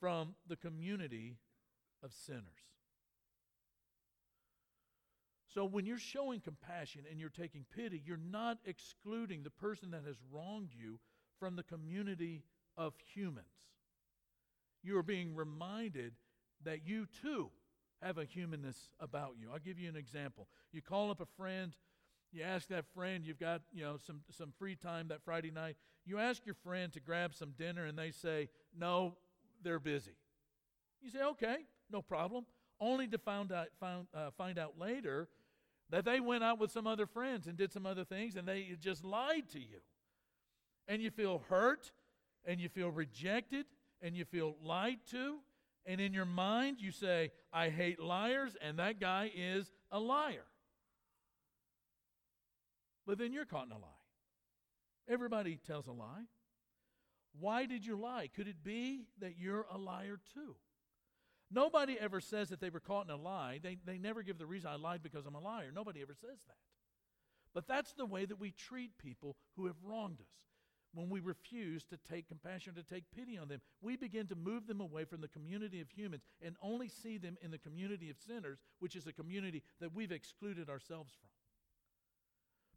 from 0.00 0.34
the 0.48 0.56
community 0.56 1.36
of 2.02 2.12
sinners. 2.12 2.42
So 5.56 5.64
when 5.64 5.86
you're 5.86 5.98
showing 5.98 6.40
compassion 6.40 7.04
and 7.10 7.18
you're 7.18 7.30
taking 7.30 7.64
pity, 7.74 8.02
you're 8.04 8.18
not 8.18 8.58
excluding 8.66 9.42
the 9.42 9.50
person 9.50 9.92
that 9.92 10.02
has 10.06 10.16
wronged 10.30 10.70
you 10.74 10.98
from 11.38 11.56
the 11.56 11.62
community 11.62 12.42
of 12.76 12.94
humans. 13.14 13.46
You 14.82 14.98
are 14.98 15.02
being 15.02 15.34
reminded 15.34 16.14
that 16.64 16.86
you 16.86 17.06
too 17.22 17.50
have 18.02 18.18
a 18.18 18.24
humanness 18.24 18.90
about 19.00 19.34
you. 19.38 19.50
I'll 19.52 19.58
give 19.58 19.78
you 19.78 19.88
an 19.88 19.96
example. 19.96 20.48
You 20.72 20.82
call 20.82 21.10
up 21.10 21.20
a 21.20 21.26
friend, 21.36 21.74
you 22.32 22.42
ask 22.42 22.68
that 22.68 22.84
friend, 22.94 23.24
you've 23.24 23.40
got, 23.40 23.62
you 23.72 23.82
know, 23.82 23.96
some, 23.96 24.20
some 24.30 24.52
free 24.58 24.76
time 24.76 25.08
that 25.08 25.22
Friday 25.24 25.50
night. 25.50 25.76
You 26.04 26.18
ask 26.18 26.44
your 26.44 26.54
friend 26.54 26.92
to 26.92 27.00
grab 27.00 27.34
some 27.34 27.52
dinner 27.58 27.86
and 27.86 27.98
they 27.98 28.10
say, 28.10 28.48
no, 28.78 29.16
they're 29.62 29.80
busy. 29.80 30.16
You 31.00 31.10
say, 31.10 31.22
okay, 31.22 31.56
no 31.90 32.02
problem. 32.02 32.44
Only 32.78 33.06
to 33.08 33.18
find 33.18 33.50
out, 33.50 33.68
find, 33.80 34.06
uh, 34.14 34.30
find 34.36 34.58
out 34.58 34.74
later 34.78 35.28
That 35.90 36.04
they 36.04 36.20
went 36.20 36.42
out 36.42 36.58
with 36.58 36.72
some 36.72 36.86
other 36.86 37.06
friends 37.06 37.46
and 37.46 37.56
did 37.56 37.72
some 37.72 37.86
other 37.86 38.04
things 38.04 38.36
and 38.36 38.46
they 38.46 38.76
just 38.80 39.04
lied 39.04 39.48
to 39.52 39.60
you. 39.60 39.80
And 40.88 41.02
you 41.02 41.10
feel 41.10 41.42
hurt 41.48 41.92
and 42.44 42.60
you 42.60 42.68
feel 42.68 42.90
rejected 42.90 43.66
and 44.00 44.16
you 44.16 44.24
feel 44.24 44.56
lied 44.62 44.98
to. 45.10 45.38
And 45.84 46.00
in 46.00 46.12
your 46.12 46.24
mind, 46.24 46.78
you 46.80 46.90
say, 46.90 47.30
I 47.52 47.68
hate 47.68 48.00
liars, 48.00 48.56
and 48.60 48.80
that 48.80 48.98
guy 48.98 49.30
is 49.34 49.70
a 49.92 50.00
liar. 50.00 50.44
But 53.06 53.18
then 53.18 53.32
you're 53.32 53.44
caught 53.44 53.66
in 53.66 53.72
a 53.72 53.78
lie. 53.78 53.88
Everybody 55.08 55.60
tells 55.64 55.86
a 55.86 55.92
lie. 55.92 56.24
Why 57.38 57.66
did 57.66 57.86
you 57.86 57.96
lie? 57.96 58.28
Could 58.34 58.48
it 58.48 58.64
be 58.64 59.04
that 59.20 59.38
you're 59.38 59.66
a 59.72 59.78
liar 59.78 60.18
too? 60.34 60.56
Nobody 61.50 61.96
ever 62.00 62.20
says 62.20 62.48
that 62.48 62.60
they 62.60 62.70
were 62.70 62.80
caught 62.80 63.04
in 63.04 63.10
a 63.10 63.16
lie. 63.16 63.60
They, 63.62 63.78
they 63.84 63.98
never 63.98 64.22
give 64.22 64.38
the 64.38 64.46
reason 64.46 64.68
I 64.68 64.76
lied 64.76 65.02
because 65.02 65.26
I'm 65.26 65.36
a 65.36 65.40
liar. 65.40 65.70
Nobody 65.72 66.02
ever 66.02 66.14
says 66.14 66.38
that. 66.48 66.56
But 67.54 67.68
that's 67.68 67.92
the 67.92 68.06
way 68.06 68.24
that 68.24 68.40
we 68.40 68.50
treat 68.50 68.98
people 68.98 69.36
who 69.56 69.66
have 69.66 69.76
wronged 69.84 70.20
us. 70.20 70.26
When 70.96 71.10
we 71.10 71.20
refuse 71.20 71.84
to 71.84 71.98
take 72.10 72.26
compassion, 72.26 72.74
to 72.74 72.82
take 72.82 73.04
pity 73.14 73.36
on 73.36 73.48
them, 73.48 73.60
we 73.82 73.96
begin 73.96 74.26
to 74.28 74.34
move 74.34 74.66
them 74.66 74.80
away 74.80 75.04
from 75.04 75.20
the 75.20 75.28
community 75.28 75.82
of 75.82 75.90
humans 75.90 76.22
and 76.40 76.56
only 76.62 76.88
see 76.88 77.18
them 77.18 77.36
in 77.42 77.50
the 77.50 77.58
community 77.58 78.08
of 78.08 78.16
sinners, 78.18 78.60
which 78.78 78.96
is 78.96 79.06
a 79.06 79.12
community 79.12 79.62
that 79.78 79.94
we've 79.94 80.10
excluded 80.10 80.70
ourselves 80.70 81.12
from. 81.20 81.28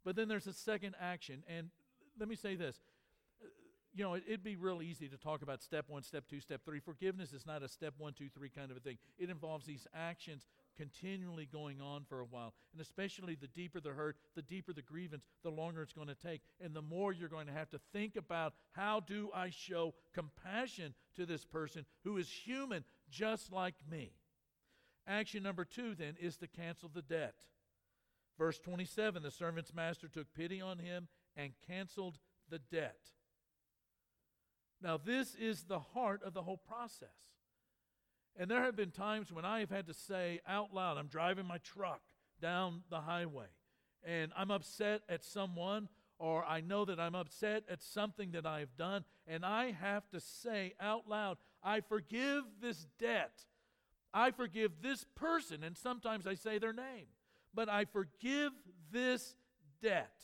But 0.04 0.16
then 0.16 0.28
there's 0.28 0.46
a 0.46 0.52
second 0.52 0.96
action, 1.00 1.44
and 1.48 1.70
let 2.18 2.28
me 2.28 2.36
say 2.36 2.56
this 2.56 2.80
you 3.94 4.04
know, 4.04 4.14
it, 4.14 4.24
would 4.28 4.44
be 4.44 4.56
real 4.56 4.82
easy 4.82 5.08
to 5.08 5.16
talk 5.16 5.42
about 5.42 5.62
step 5.62 5.86
one, 5.88 6.02
step 6.02 6.24
two, 6.28 6.40
step 6.40 6.60
three. 6.64 6.78
Forgiveness 6.78 7.32
is 7.32 7.44
not 7.44 7.62
a 7.62 7.68
step 7.68 7.94
one, 7.98 8.12
two, 8.12 8.28
three 8.28 8.48
kind 8.48 8.70
of 8.70 8.76
a 8.76 8.80
thing. 8.80 8.98
It 9.18 9.30
involves 9.30 9.66
these 9.66 9.86
actions 9.94 10.46
continually 10.76 11.48
going 11.50 11.80
on 11.80 12.04
for 12.08 12.20
a 12.20 12.24
while. 12.24 12.54
And 12.72 12.80
especially 12.80 13.34
the 13.34 13.48
deeper 13.48 13.80
the 13.80 13.90
hurt, 13.90 14.16
the 14.34 14.42
deeper 14.42 14.72
the 14.72 14.82
grievance, 14.82 15.24
the 15.42 15.50
longer 15.50 15.82
it's 15.82 15.92
going 15.92 16.08
to 16.08 16.14
take. 16.14 16.42
And 16.60 16.74
the 16.74 16.82
more 16.82 17.12
you're 17.12 17.28
going 17.28 17.46
to 17.46 17.52
have 17.52 17.70
to 17.70 17.80
think 17.92 18.16
about 18.16 18.54
how 18.72 19.00
do 19.00 19.30
I 19.34 19.50
show 19.50 19.94
compassion 20.14 20.94
to 21.16 21.26
this 21.26 21.44
person 21.44 21.84
who 22.04 22.16
is 22.16 22.28
human 22.28 22.84
just 23.10 23.52
like 23.52 23.74
me. 23.90 24.12
Action 25.06 25.42
number 25.42 25.64
two, 25.64 25.94
then, 25.94 26.16
is 26.20 26.36
to 26.36 26.46
cancel 26.46 26.90
the 26.92 27.02
debt. 27.02 27.34
Verse 28.38 28.58
27 28.58 29.22
the 29.22 29.30
servant's 29.30 29.74
master 29.74 30.08
took 30.08 30.32
pity 30.34 30.60
on 30.60 30.78
him 30.78 31.08
and 31.36 31.52
canceled 31.66 32.18
the 32.48 32.58
debt. 32.58 33.00
Now, 34.82 34.96
this 34.96 35.34
is 35.34 35.64
the 35.64 35.78
heart 35.78 36.22
of 36.24 36.32
the 36.32 36.42
whole 36.42 36.56
process. 36.56 37.08
And 38.36 38.50
there 38.50 38.62
have 38.62 38.76
been 38.76 38.90
times 38.90 39.32
when 39.32 39.44
I 39.44 39.60
have 39.60 39.70
had 39.70 39.86
to 39.88 39.94
say 39.94 40.40
out 40.46 40.72
loud, 40.72 40.96
I'm 40.96 41.08
driving 41.08 41.46
my 41.46 41.58
truck 41.58 42.00
down 42.40 42.82
the 42.88 43.00
highway, 43.00 43.46
and 44.02 44.32
I'm 44.36 44.50
upset 44.50 45.02
at 45.08 45.24
someone, 45.24 45.88
or 46.18 46.44
I 46.44 46.60
know 46.60 46.84
that 46.84 46.98
I'm 46.98 47.14
upset 47.14 47.64
at 47.68 47.82
something 47.82 48.32
that 48.32 48.46
I've 48.46 48.74
done, 48.76 49.04
and 49.26 49.44
I 49.44 49.72
have 49.72 50.08
to 50.10 50.20
say 50.20 50.74
out 50.80 51.08
loud, 51.08 51.36
I 51.62 51.80
forgive 51.80 52.44
this 52.62 52.86
debt. 52.98 53.44
I 54.12 54.30
forgive 54.30 54.72
this 54.82 55.04
person, 55.14 55.62
and 55.62 55.76
sometimes 55.76 56.26
I 56.26 56.34
say 56.34 56.58
their 56.58 56.72
name, 56.72 57.06
but 57.54 57.68
I 57.68 57.84
forgive 57.84 58.52
this 58.90 59.34
debt. 59.82 60.16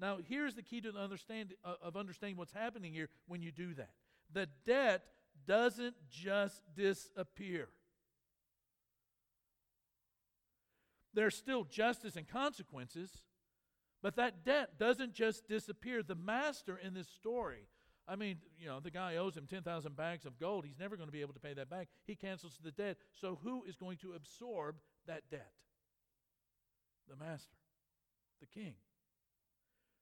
Now, 0.00 0.18
here's 0.28 0.54
the 0.54 0.62
key 0.62 0.80
to 0.82 0.90
understand, 0.90 1.54
uh, 1.64 1.74
of 1.82 1.96
understanding 1.96 2.36
what's 2.36 2.52
happening 2.52 2.92
here 2.92 3.08
when 3.26 3.42
you 3.42 3.50
do 3.50 3.74
that. 3.74 3.90
The 4.32 4.48
debt 4.64 5.02
doesn't 5.48 5.96
just 6.10 6.62
disappear. 6.76 7.68
There's 11.14 11.34
still 11.34 11.64
justice 11.64 12.14
and 12.16 12.28
consequences, 12.28 13.10
but 14.02 14.16
that 14.16 14.44
debt 14.44 14.78
doesn't 14.78 15.14
just 15.14 15.48
disappear. 15.48 16.02
The 16.02 16.14
master 16.14 16.76
in 16.76 16.94
this 16.94 17.08
story, 17.08 17.66
I 18.06 18.14
mean, 18.14 18.36
you 18.58 18.68
know, 18.68 18.78
the 18.78 18.90
guy 18.90 19.16
owes 19.16 19.36
him 19.36 19.46
10,000 19.46 19.96
bags 19.96 20.26
of 20.26 20.38
gold. 20.38 20.64
He's 20.64 20.78
never 20.78 20.96
going 20.96 21.08
to 21.08 21.12
be 21.12 21.22
able 21.22 21.34
to 21.34 21.40
pay 21.40 21.54
that 21.54 21.70
back. 21.70 21.88
He 22.06 22.14
cancels 22.14 22.58
the 22.62 22.70
debt. 22.70 22.98
So 23.20 23.38
who 23.42 23.64
is 23.64 23.74
going 23.74 23.96
to 23.98 24.12
absorb 24.12 24.76
that 25.06 25.22
debt? 25.30 25.50
The 27.08 27.16
master, 27.16 27.56
the 28.40 28.46
king. 28.46 28.74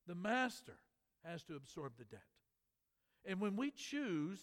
The 0.08 0.16
master 0.16 0.76
has 1.24 1.44
to 1.44 1.54
absorb 1.54 1.92
the 1.98 2.04
debt. 2.04 2.20
And 3.24 3.40
when 3.40 3.56
we 3.56 3.70
choose 3.70 4.40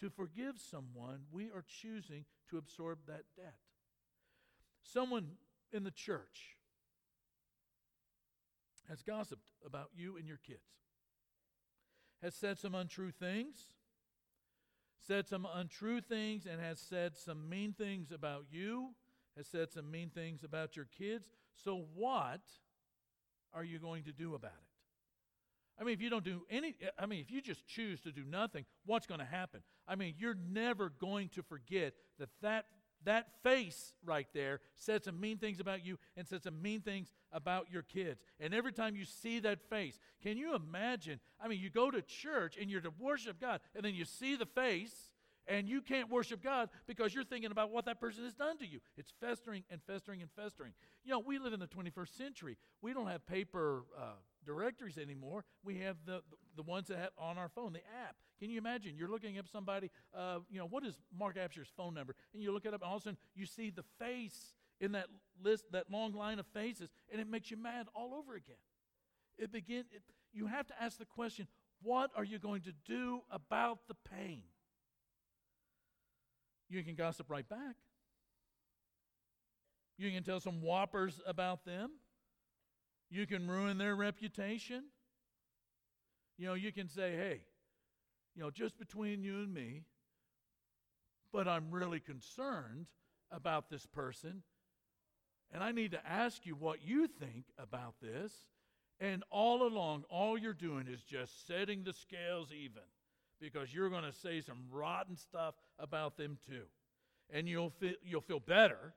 to 0.00 0.10
forgive 0.10 0.56
someone, 0.58 1.20
we 1.30 1.46
are 1.46 1.64
choosing 1.66 2.24
to 2.50 2.58
absorb 2.58 2.98
that 3.06 3.24
debt. 3.36 3.54
Someone 4.82 5.32
in 5.72 5.84
the 5.84 5.90
church 5.90 6.56
has 8.88 9.02
gossiped 9.02 9.42
about 9.64 9.90
you 9.96 10.16
and 10.16 10.26
your 10.26 10.38
kids, 10.46 10.60
has 12.22 12.34
said 12.34 12.58
some 12.58 12.74
untrue 12.74 13.10
things, 13.10 13.56
said 15.06 15.28
some 15.28 15.46
untrue 15.54 16.00
things, 16.00 16.46
and 16.46 16.60
has 16.60 16.78
said 16.78 17.16
some 17.16 17.48
mean 17.48 17.72
things 17.72 18.10
about 18.10 18.46
you, 18.50 18.90
has 19.36 19.46
said 19.46 19.70
some 19.70 19.90
mean 19.90 20.10
things 20.10 20.42
about 20.44 20.76
your 20.76 20.86
kids. 20.96 21.28
So, 21.54 21.86
what 21.94 22.42
are 23.52 23.64
you 23.64 23.78
going 23.78 24.04
to 24.04 24.12
do 24.12 24.34
about 24.34 24.50
it? 24.50 24.75
I 25.78 25.84
mean, 25.84 25.94
if 25.94 26.00
you 26.00 26.08
don't 26.08 26.24
do 26.24 26.42
any, 26.50 26.74
I 26.98 27.06
mean, 27.06 27.20
if 27.20 27.30
you 27.30 27.40
just 27.40 27.66
choose 27.66 28.00
to 28.02 28.12
do 28.12 28.24
nothing, 28.24 28.64
what's 28.86 29.06
going 29.06 29.20
to 29.20 29.26
happen? 29.26 29.60
I 29.86 29.94
mean, 29.94 30.14
you're 30.18 30.36
never 30.50 30.90
going 30.90 31.28
to 31.30 31.42
forget 31.42 31.94
that 32.18 32.30
that, 32.42 32.66
that 33.04 33.28
face 33.42 33.92
right 34.04 34.26
there 34.32 34.60
said 34.74 35.04
some 35.04 35.20
mean 35.20 35.36
things 35.36 35.60
about 35.60 35.84
you 35.84 35.98
and 36.16 36.26
said 36.26 36.42
some 36.42 36.60
mean 36.62 36.80
things 36.80 37.12
about 37.30 37.66
your 37.70 37.82
kids. 37.82 38.22
And 38.40 38.54
every 38.54 38.72
time 38.72 38.96
you 38.96 39.04
see 39.04 39.38
that 39.40 39.68
face, 39.68 39.98
can 40.22 40.38
you 40.38 40.54
imagine? 40.54 41.20
I 41.40 41.48
mean, 41.48 41.60
you 41.60 41.68
go 41.68 41.90
to 41.90 42.00
church 42.00 42.56
and 42.60 42.70
you're 42.70 42.80
to 42.80 42.92
worship 42.98 43.38
God, 43.40 43.60
and 43.74 43.84
then 43.84 43.94
you 43.94 44.06
see 44.06 44.34
the 44.34 44.46
face, 44.46 45.05
and 45.48 45.68
you 45.68 45.80
can't 45.80 46.10
worship 46.10 46.42
God 46.42 46.68
because 46.86 47.14
you're 47.14 47.24
thinking 47.24 47.50
about 47.50 47.70
what 47.70 47.84
that 47.86 48.00
person 48.00 48.24
has 48.24 48.34
done 48.34 48.58
to 48.58 48.66
you. 48.66 48.80
It's 48.96 49.12
festering 49.20 49.64
and 49.70 49.80
festering 49.86 50.22
and 50.22 50.30
festering. 50.36 50.72
You 51.04 51.12
know, 51.12 51.20
we 51.20 51.38
live 51.38 51.52
in 51.52 51.60
the 51.60 51.66
21st 51.66 52.16
century. 52.16 52.56
We 52.82 52.92
don't 52.92 53.06
have 53.08 53.26
paper 53.26 53.84
uh, 53.96 54.16
directories 54.44 54.98
anymore. 54.98 55.44
We 55.64 55.78
have 55.78 55.96
the, 56.04 56.22
the 56.56 56.62
ones 56.62 56.88
that 56.88 56.98
have 56.98 57.10
on 57.18 57.38
our 57.38 57.48
phone, 57.48 57.72
the 57.72 57.80
app. 58.06 58.16
Can 58.38 58.50
you 58.50 58.58
imagine? 58.58 58.94
You're 58.96 59.08
looking 59.08 59.38
up 59.38 59.46
somebody, 59.48 59.90
uh, 60.16 60.38
you 60.50 60.58
know, 60.58 60.66
what 60.66 60.84
is 60.84 60.98
Mark 61.16 61.36
Absher's 61.36 61.68
phone 61.76 61.94
number? 61.94 62.14
And 62.34 62.42
you 62.42 62.52
look 62.52 62.66
it 62.66 62.74
up, 62.74 62.82
and 62.82 62.88
all 62.88 62.96
of 62.96 63.02
a 63.02 63.04
sudden 63.04 63.18
you 63.34 63.46
see 63.46 63.70
the 63.70 63.84
face 63.98 64.54
in 64.80 64.92
that 64.92 65.06
list, 65.42 65.64
that 65.72 65.90
long 65.90 66.12
line 66.12 66.38
of 66.38 66.46
faces, 66.46 66.90
and 67.10 67.20
it 67.20 67.28
makes 67.28 67.50
you 67.50 67.56
mad 67.56 67.86
all 67.94 68.14
over 68.14 68.34
again. 68.34 68.56
It 69.38 69.52
begin. 69.52 69.84
It, 69.90 70.02
you 70.32 70.46
have 70.46 70.66
to 70.66 70.74
ask 70.82 70.98
the 70.98 71.06
question: 71.06 71.46
What 71.82 72.10
are 72.14 72.24
you 72.24 72.38
going 72.38 72.62
to 72.62 72.72
do 72.86 73.20
about 73.30 73.80
the 73.88 73.94
pain? 73.94 74.42
You 76.68 76.82
can 76.82 76.94
gossip 76.94 77.30
right 77.30 77.48
back. 77.48 77.76
You 79.98 80.10
can 80.10 80.22
tell 80.22 80.40
some 80.40 80.60
whoppers 80.60 81.20
about 81.26 81.64
them. 81.64 81.92
You 83.08 83.26
can 83.26 83.48
ruin 83.48 83.78
their 83.78 83.94
reputation. 83.94 84.84
You 86.36 86.46
know, 86.46 86.54
you 86.54 86.72
can 86.72 86.88
say, 86.88 87.12
hey, 87.12 87.40
you 88.34 88.42
know, 88.42 88.50
just 88.50 88.78
between 88.78 89.22
you 89.22 89.36
and 89.36 89.54
me, 89.54 89.84
but 91.32 91.48
I'm 91.48 91.70
really 91.70 92.00
concerned 92.00 92.86
about 93.30 93.70
this 93.70 93.86
person, 93.86 94.42
and 95.52 95.62
I 95.62 95.72
need 95.72 95.92
to 95.92 96.06
ask 96.06 96.44
you 96.44 96.54
what 96.54 96.82
you 96.84 97.06
think 97.06 97.46
about 97.58 97.94
this. 98.02 98.32
And 98.98 99.24
all 99.30 99.66
along, 99.66 100.04
all 100.08 100.38
you're 100.38 100.54
doing 100.54 100.86
is 100.88 101.02
just 101.02 101.46
setting 101.46 101.84
the 101.84 101.92
scales 101.92 102.50
even 102.52 102.82
because 103.40 103.72
you're 103.72 103.90
going 103.90 104.04
to 104.04 104.12
say 104.12 104.40
some 104.40 104.58
rotten 104.70 105.16
stuff 105.16 105.54
about 105.78 106.16
them 106.16 106.38
too. 106.46 106.62
And 107.30 107.48
you'll 107.48 107.70
feel, 107.70 107.94
you'll 108.02 108.20
feel 108.20 108.40
better. 108.40 108.94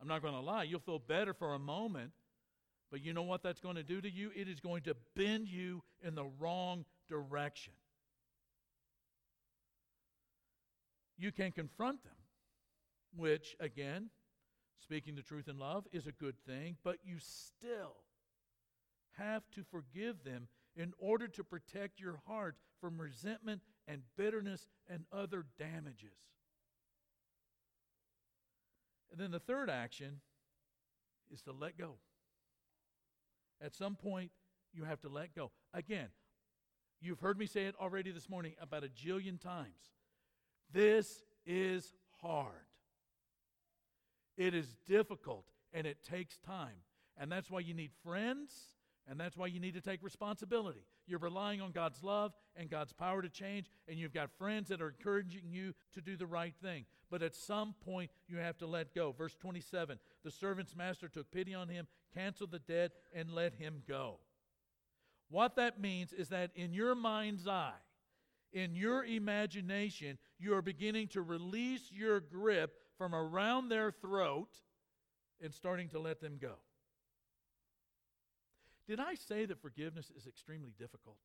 I'm 0.00 0.08
not 0.08 0.22
going 0.22 0.34
to 0.34 0.40
lie, 0.40 0.64
you'll 0.64 0.80
feel 0.80 0.98
better 0.98 1.34
for 1.34 1.54
a 1.54 1.58
moment. 1.58 2.12
But 2.90 3.04
you 3.04 3.12
know 3.12 3.22
what 3.22 3.42
that's 3.42 3.60
going 3.60 3.76
to 3.76 3.84
do 3.84 4.00
to 4.00 4.10
you? 4.10 4.30
It 4.34 4.48
is 4.48 4.58
going 4.58 4.82
to 4.82 4.96
bend 5.14 5.46
you 5.46 5.82
in 6.02 6.16
the 6.16 6.24
wrong 6.40 6.84
direction. 7.08 7.72
You 11.16 11.30
can 11.30 11.52
confront 11.52 12.02
them, 12.02 12.14
which, 13.14 13.54
again, 13.60 14.08
speaking 14.82 15.14
the 15.14 15.22
truth 15.22 15.46
in 15.46 15.58
love 15.58 15.86
is 15.92 16.06
a 16.06 16.12
good 16.12 16.34
thing, 16.46 16.76
but 16.82 16.96
you 17.04 17.18
still 17.18 17.94
have 19.18 19.42
to 19.54 19.62
forgive 19.70 20.24
them 20.24 20.48
in 20.76 20.92
order 20.98 21.28
to 21.28 21.44
protect 21.44 22.00
your 22.00 22.20
heart 22.26 22.56
from 22.80 23.00
resentment 23.00 23.60
and 23.86 24.02
bitterness 24.16 24.68
and 24.88 25.04
other 25.12 25.44
damages. 25.58 26.16
And 29.10 29.20
then 29.20 29.30
the 29.30 29.40
third 29.40 29.68
action 29.68 30.20
is 31.32 31.42
to 31.42 31.52
let 31.52 31.76
go. 31.76 31.96
At 33.60 33.74
some 33.74 33.96
point, 33.96 34.30
you 34.72 34.84
have 34.84 35.00
to 35.00 35.08
let 35.08 35.34
go. 35.34 35.50
Again, 35.74 36.08
you've 37.00 37.20
heard 37.20 37.38
me 37.38 37.46
say 37.46 37.66
it 37.66 37.74
already 37.80 38.10
this 38.12 38.28
morning 38.28 38.54
about 38.60 38.84
a 38.84 38.88
jillion 38.88 39.40
times. 39.40 39.90
This 40.72 41.22
is 41.44 41.92
hard. 42.22 42.66
It 44.36 44.54
is 44.54 44.76
difficult 44.86 45.44
and 45.72 45.86
it 45.86 45.98
takes 46.02 46.38
time. 46.38 46.84
And 47.18 47.30
that's 47.30 47.50
why 47.50 47.60
you 47.60 47.74
need 47.74 47.90
friends, 48.04 48.52
and 49.10 49.18
that's 49.18 49.36
why 49.36 49.48
you 49.48 49.58
need 49.58 49.74
to 49.74 49.80
take 49.80 50.04
responsibility. 50.04 50.84
You're 51.08 51.18
relying 51.18 51.60
on 51.60 51.72
God's 51.72 52.04
love 52.04 52.32
and 52.54 52.70
God's 52.70 52.92
power 52.92 53.20
to 53.20 53.28
change, 53.28 53.68
and 53.88 53.98
you've 53.98 54.14
got 54.14 54.30
friends 54.38 54.68
that 54.68 54.80
are 54.80 54.94
encouraging 54.96 55.50
you 55.50 55.74
to 55.94 56.00
do 56.00 56.16
the 56.16 56.28
right 56.28 56.54
thing. 56.62 56.84
But 57.10 57.20
at 57.20 57.34
some 57.34 57.74
point, 57.84 58.12
you 58.28 58.36
have 58.36 58.56
to 58.58 58.68
let 58.68 58.94
go. 58.94 59.10
Verse 59.10 59.34
27 59.34 59.98
The 60.22 60.30
servant's 60.30 60.76
master 60.76 61.08
took 61.08 61.28
pity 61.32 61.54
on 61.54 61.68
him, 61.68 61.88
canceled 62.14 62.52
the 62.52 62.60
debt, 62.60 62.92
and 63.12 63.32
let 63.32 63.54
him 63.54 63.82
go. 63.88 64.20
What 65.28 65.56
that 65.56 65.80
means 65.80 66.12
is 66.12 66.28
that 66.28 66.52
in 66.54 66.72
your 66.72 66.94
mind's 66.94 67.48
eye, 67.48 67.72
in 68.52 68.76
your 68.76 69.04
imagination, 69.04 70.18
you 70.38 70.54
are 70.54 70.62
beginning 70.62 71.08
to 71.08 71.22
release 71.22 71.90
your 71.90 72.20
grip 72.20 72.76
from 72.96 73.12
around 73.12 73.70
their 73.70 73.90
throat 73.90 74.50
and 75.42 75.52
starting 75.52 75.88
to 75.88 75.98
let 75.98 76.20
them 76.20 76.38
go. 76.40 76.54
Did 78.90 78.98
I 78.98 79.14
say 79.14 79.46
that 79.46 79.62
forgiveness 79.62 80.10
is 80.16 80.26
extremely 80.26 80.72
difficult? 80.76 81.18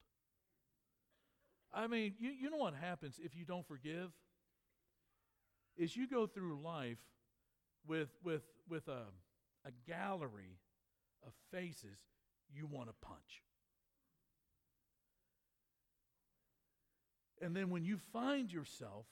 I 1.74 1.88
mean, 1.88 2.14
you, 2.20 2.30
you 2.30 2.52
know 2.52 2.58
what 2.58 2.76
happens 2.76 3.20
if 3.20 3.36
you 3.36 3.44
don't 3.44 3.68
forgive? 3.68 4.12
Is 5.76 5.98
you 5.98 6.08
go 6.08 6.28
through 6.28 6.62
life 6.62 7.00
with, 7.88 8.10
with, 8.24 8.44
with 8.70 8.88
a, 8.88 9.06
a 9.66 9.72
gallery 9.88 10.60
of 11.26 11.34
faces 11.52 11.98
you 12.54 12.68
want 12.68 12.90
to 12.90 12.94
punch. 13.02 13.42
And 17.42 17.56
then 17.56 17.72
when 17.72 17.84
you 17.84 17.98
find 17.98 18.54
yourself 18.54 19.08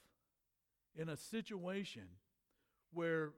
in 0.96 1.10
a 1.10 1.18
situation 1.18 2.04
where 2.94 3.32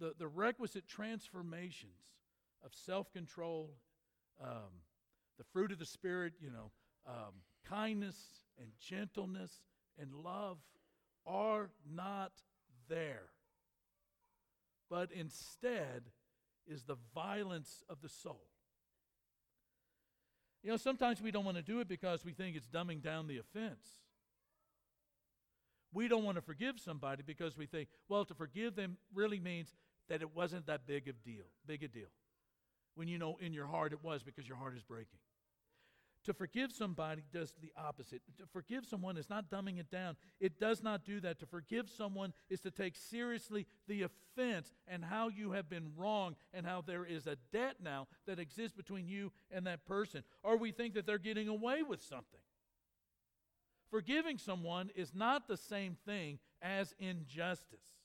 the, 0.00 0.12
the 0.18 0.26
requisite 0.26 0.88
transformations 0.88 2.16
of 2.64 2.72
self 2.74 3.12
control, 3.12 3.70
um, 4.42 4.82
the 5.38 5.44
fruit 5.52 5.72
of 5.72 5.78
the 5.78 5.86
Spirit, 5.86 6.34
you 6.40 6.50
know, 6.50 6.70
um, 7.06 7.34
kindness 7.68 8.16
and 8.58 8.68
gentleness 8.80 9.62
and 9.98 10.14
love 10.14 10.58
are 11.26 11.70
not 11.90 12.32
there. 12.88 13.28
But 14.88 15.10
instead 15.12 16.10
is 16.66 16.84
the 16.84 16.96
violence 17.14 17.82
of 17.88 18.00
the 18.00 18.08
soul. 18.08 18.46
You 20.62 20.70
know, 20.70 20.76
sometimes 20.76 21.22
we 21.22 21.30
don't 21.30 21.44
want 21.44 21.56
to 21.56 21.62
do 21.62 21.80
it 21.80 21.88
because 21.88 22.24
we 22.24 22.32
think 22.32 22.56
it's 22.56 22.68
dumbing 22.68 23.02
down 23.02 23.26
the 23.26 23.38
offense. 23.38 23.86
We 25.92 26.06
don't 26.06 26.24
want 26.24 26.36
to 26.36 26.42
forgive 26.42 26.78
somebody 26.78 27.22
because 27.26 27.56
we 27.56 27.66
think, 27.66 27.88
well, 28.08 28.24
to 28.24 28.34
forgive 28.34 28.76
them 28.76 28.98
really 29.14 29.40
means 29.40 29.74
that 30.08 30.20
it 30.22 30.36
wasn't 30.36 30.66
that 30.66 30.86
big 30.86 31.08
of 31.08 31.22
deal, 31.22 31.44
big 31.66 31.82
a 31.82 31.88
deal. 31.88 32.08
When 32.94 33.08
you 33.08 33.18
know 33.18 33.36
in 33.40 33.52
your 33.52 33.66
heart 33.66 33.92
it 33.92 34.04
was 34.04 34.22
because 34.22 34.48
your 34.48 34.56
heart 34.56 34.76
is 34.76 34.82
breaking. 34.82 35.18
To 36.24 36.34
forgive 36.34 36.70
somebody 36.70 37.22
does 37.32 37.54
the 37.62 37.72
opposite. 37.78 38.20
To 38.36 38.44
forgive 38.52 38.84
someone 38.84 39.16
is 39.16 39.30
not 39.30 39.50
dumbing 39.50 39.78
it 39.78 39.90
down. 39.90 40.16
It 40.38 40.60
does 40.60 40.82
not 40.82 41.04
do 41.04 41.18
that. 41.20 41.38
To 41.40 41.46
forgive 41.46 41.88
someone 41.88 42.34
is 42.50 42.60
to 42.60 42.70
take 42.70 42.94
seriously 42.94 43.66
the 43.88 44.02
offense 44.02 44.74
and 44.86 45.02
how 45.02 45.28
you 45.28 45.52
have 45.52 45.70
been 45.70 45.92
wrong 45.96 46.36
and 46.52 46.66
how 46.66 46.82
there 46.82 47.06
is 47.06 47.26
a 47.26 47.38
debt 47.52 47.76
now 47.82 48.06
that 48.26 48.38
exists 48.38 48.76
between 48.76 49.08
you 49.08 49.32
and 49.50 49.66
that 49.66 49.86
person. 49.86 50.22
Or 50.42 50.58
we 50.58 50.72
think 50.72 50.92
that 50.92 51.06
they're 51.06 51.16
getting 51.16 51.48
away 51.48 51.82
with 51.82 52.02
something. 52.02 52.40
Forgiving 53.90 54.36
someone 54.36 54.90
is 54.94 55.14
not 55.14 55.48
the 55.48 55.56
same 55.56 55.96
thing 56.06 56.38
as 56.60 56.94
injustice. 56.98 57.99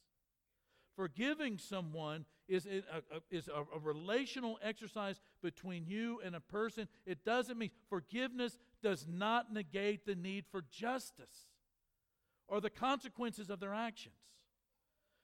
Forgiving 0.95 1.57
someone 1.57 2.25
is 2.47 2.65
a, 2.65 2.77
a 3.15 3.21
is 3.29 3.47
a, 3.47 3.61
a, 3.75 3.79
relational 3.79 4.57
exercise 4.61 5.19
between 5.41 5.85
you 5.85 6.21
and 6.23 6.35
a 6.35 6.39
person. 6.39 6.87
It 7.05 7.25
doesn't 7.25 7.57
mean 7.57 7.71
forgiveness 7.89 8.57
does 8.81 9.05
not 9.09 9.51
negate 9.51 10.05
the 10.05 10.15
need 10.15 10.45
for 10.51 10.63
justice 10.71 11.49
or 12.47 12.61
the 12.61 12.69
consequences 12.69 13.49
of 13.49 13.59
their 13.59 13.73
actions. 13.73 14.15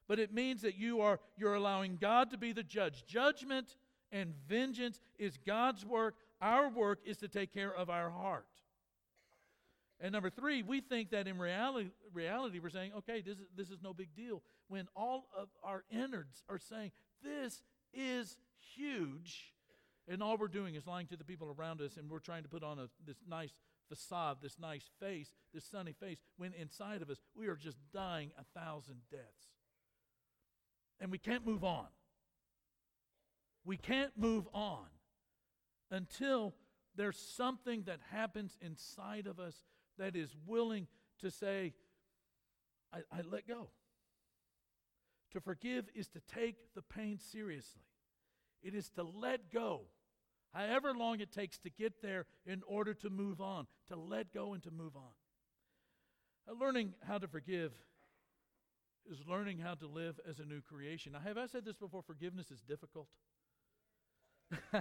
But 0.07 0.19
it 0.19 0.33
means 0.33 0.61
that 0.63 0.77
you 0.77 1.01
are 1.01 1.19
you're 1.37 1.53
allowing 1.53 1.97
God 1.97 2.31
to 2.31 2.37
be 2.37 2.51
the 2.51 2.63
judge. 2.63 3.05
Judgment 3.05 3.77
and 4.11 4.33
vengeance 4.47 4.99
is 5.17 5.37
God's 5.45 5.85
work. 5.85 6.15
Our 6.41 6.69
work 6.69 6.99
is 7.05 7.17
to 7.17 7.27
take 7.27 7.53
care 7.53 7.73
of 7.73 7.89
our 7.89 8.09
heart. 8.09 8.45
And 10.03 10.13
number 10.13 10.31
three, 10.31 10.63
we 10.63 10.81
think 10.81 11.11
that 11.11 11.27
in 11.27 11.37
reality, 11.37 11.91
reality 12.11 12.59
we're 12.59 12.71
saying, 12.71 12.91
okay, 12.97 13.21
this 13.21 13.37
is, 13.37 13.45
this 13.55 13.69
is 13.69 13.77
no 13.83 13.93
big 13.93 14.15
deal. 14.15 14.41
When 14.67 14.87
all 14.95 15.27
of 15.37 15.49
our 15.63 15.83
innards 15.91 16.43
are 16.49 16.57
saying, 16.57 16.91
this 17.23 17.61
is 17.93 18.37
huge. 18.75 19.53
And 20.07 20.23
all 20.23 20.37
we're 20.37 20.47
doing 20.47 20.73
is 20.73 20.87
lying 20.87 21.05
to 21.07 21.15
the 21.15 21.23
people 21.23 21.55
around 21.55 21.81
us, 21.81 21.97
and 21.97 22.09
we're 22.09 22.19
trying 22.19 22.41
to 22.41 22.49
put 22.49 22.63
on 22.63 22.79
a, 22.79 22.89
this 23.05 23.17
nice 23.29 23.53
facade, 23.87 24.37
this 24.41 24.57
nice 24.59 24.89
face, 24.99 25.31
this 25.53 25.65
sunny 25.65 25.93
face, 25.93 26.17
when 26.37 26.53
inside 26.53 27.03
of 27.03 27.09
us, 27.11 27.19
we 27.35 27.47
are 27.47 27.55
just 27.55 27.77
dying 27.93 28.31
a 28.39 28.59
thousand 28.59 29.01
deaths. 29.11 29.49
And 30.99 31.11
we 31.11 31.19
can't 31.19 31.45
move 31.45 31.63
on. 31.63 31.87
We 33.63 33.77
can't 33.77 34.17
move 34.17 34.47
on 34.51 34.87
until 35.91 36.55
there's 36.95 37.17
something 37.17 37.83
that 37.83 37.99
happens 38.11 38.57
inside 38.61 39.27
of 39.27 39.39
us 39.39 39.61
that 39.97 40.15
is 40.15 40.35
willing 40.45 40.87
to 41.19 41.29
say, 41.29 41.73
I, 42.93 42.99
I 43.11 43.21
let 43.29 43.47
go. 43.47 43.69
To 45.33 45.39
forgive 45.39 45.85
is 45.95 46.07
to 46.09 46.21
take 46.33 46.55
the 46.75 46.81
pain 46.81 47.17
seriously, 47.17 47.83
it 48.61 48.75
is 48.75 48.89
to 48.91 49.03
let 49.03 49.51
go. 49.51 49.81
However 50.53 50.93
long 50.93 51.21
it 51.21 51.31
takes 51.31 51.57
to 51.59 51.69
get 51.69 52.01
there 52.01 52.25
in 52.45 52.61
order 52.67 52.93
to 52.95 53.09
move 53.09 53.39
on, 53.39 53.67
to 53.87 53.95
let 53.95 54.33
go 54.33 54.53
and 54.53 54.61
to 54.63 54.71
move 54.71 54.97
on. 54.97 56.59
Learning 56.59 56.93
how 57.07 57.17
to 57.17 57.27
forgive 57.27 57.71
is 59.09 59.19
learning 59.27 59.59
how 59.59 59.75
to 59.75 59.87
live 59.87 60.19
as 60.29 60.39
a 60.39 60.45
new 60.45 60.61
creation. 60.61 61.13
Now, 61.13 61.19
have 61.19 61.37
I 61.37 61.45
said 61.45 61.63
this 61.63 61.77
before? 61.77 62.01
Forgiveness 62.01 62.51
is 62.51 62.61
difficult. 62.61 63.07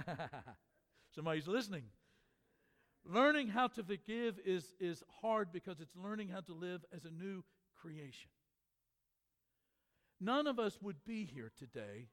Somebody's 1.15 1.47
listening. 1.47 1.83
Learning 3.05 3.47
how 3.47 3.67
to 3.67 3.83
forgive 3.83 4.39
is, 4.45 4.73
is 4.79 5.03
hard 5.21 5.51
because 5.51 5.79
it's 5.79 5.95
learning 5.95 6.29
how 6.29 6.41
to 6.41 6.53
live 6.53 6.85
as 6.95 7.05
a 7.05 7.11
new 7.11 7.43
creation. 7.75 8.29
None 10.19 10.45
of 10.45 10.59
us 10.59 10.77
would 10.81 11.03
be 11.03 11.25
here 11.25 11.51
today 11.57 12.09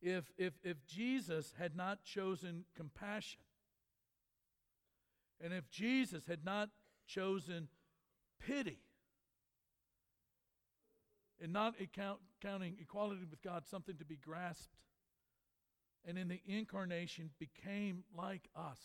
if, 0.00 0.30
if, 0.38 0.52
if 0.62 0.86
Jesus 0.86 1.52
had 1.58 1.74
not 1.74 2.04
chosen 2.04 2.64
compassion 2.76 3.40
and 5.42 5.52
if 5.52 5.68
Jesus 5.68 6.26
had 6.26 6.44
not 6.44 6.68
chosen 7.06 7.68
pity 8.38 8.78
and 11.42 11.52
not 11.52 11.80
account, 11.80 12.20
counting 12.40 12.76
equality 12.80 13.24
with 13.28 13.42
God 13.42 13.66
something 13.66 13.96
to 13.96 14.04
be 14.04 14.16
grasped 14.16 14.76
and 16.06 16.18
in 16.18 16.28
the 16.28 16.40
incarnation 16.46 17.30
became 17.38 18.04
like 18.16 18.48
us. 18.54 18.78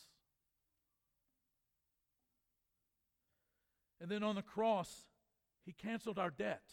And 4.01 4.09
then 4.09 4.23
on 4.23 4.35
the 4.35 4.41
cross, 4.41 5.05
he 5.65 5.73
canceled 5.73 6.17
our 6.17 6.29
debt. 6.29 6.63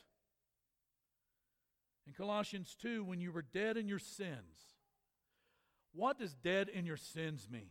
In 2.06 2.12
Colossians 2.12 2.76
2, 2.80 3.04
when 3.04 3.20
you 3.20 3.32
were 3.32 3.42
dead 3.42 3.76
in 3.76 3.88
your 3.88 3.98
sins, 3.98 4.74
what 5.92 6.18
does 6.18 6.34
dead 6.34 6.68
in 6.68 6.86
your 6.86 6.96
sins 6.96 7.48
mean? 7.50 7.70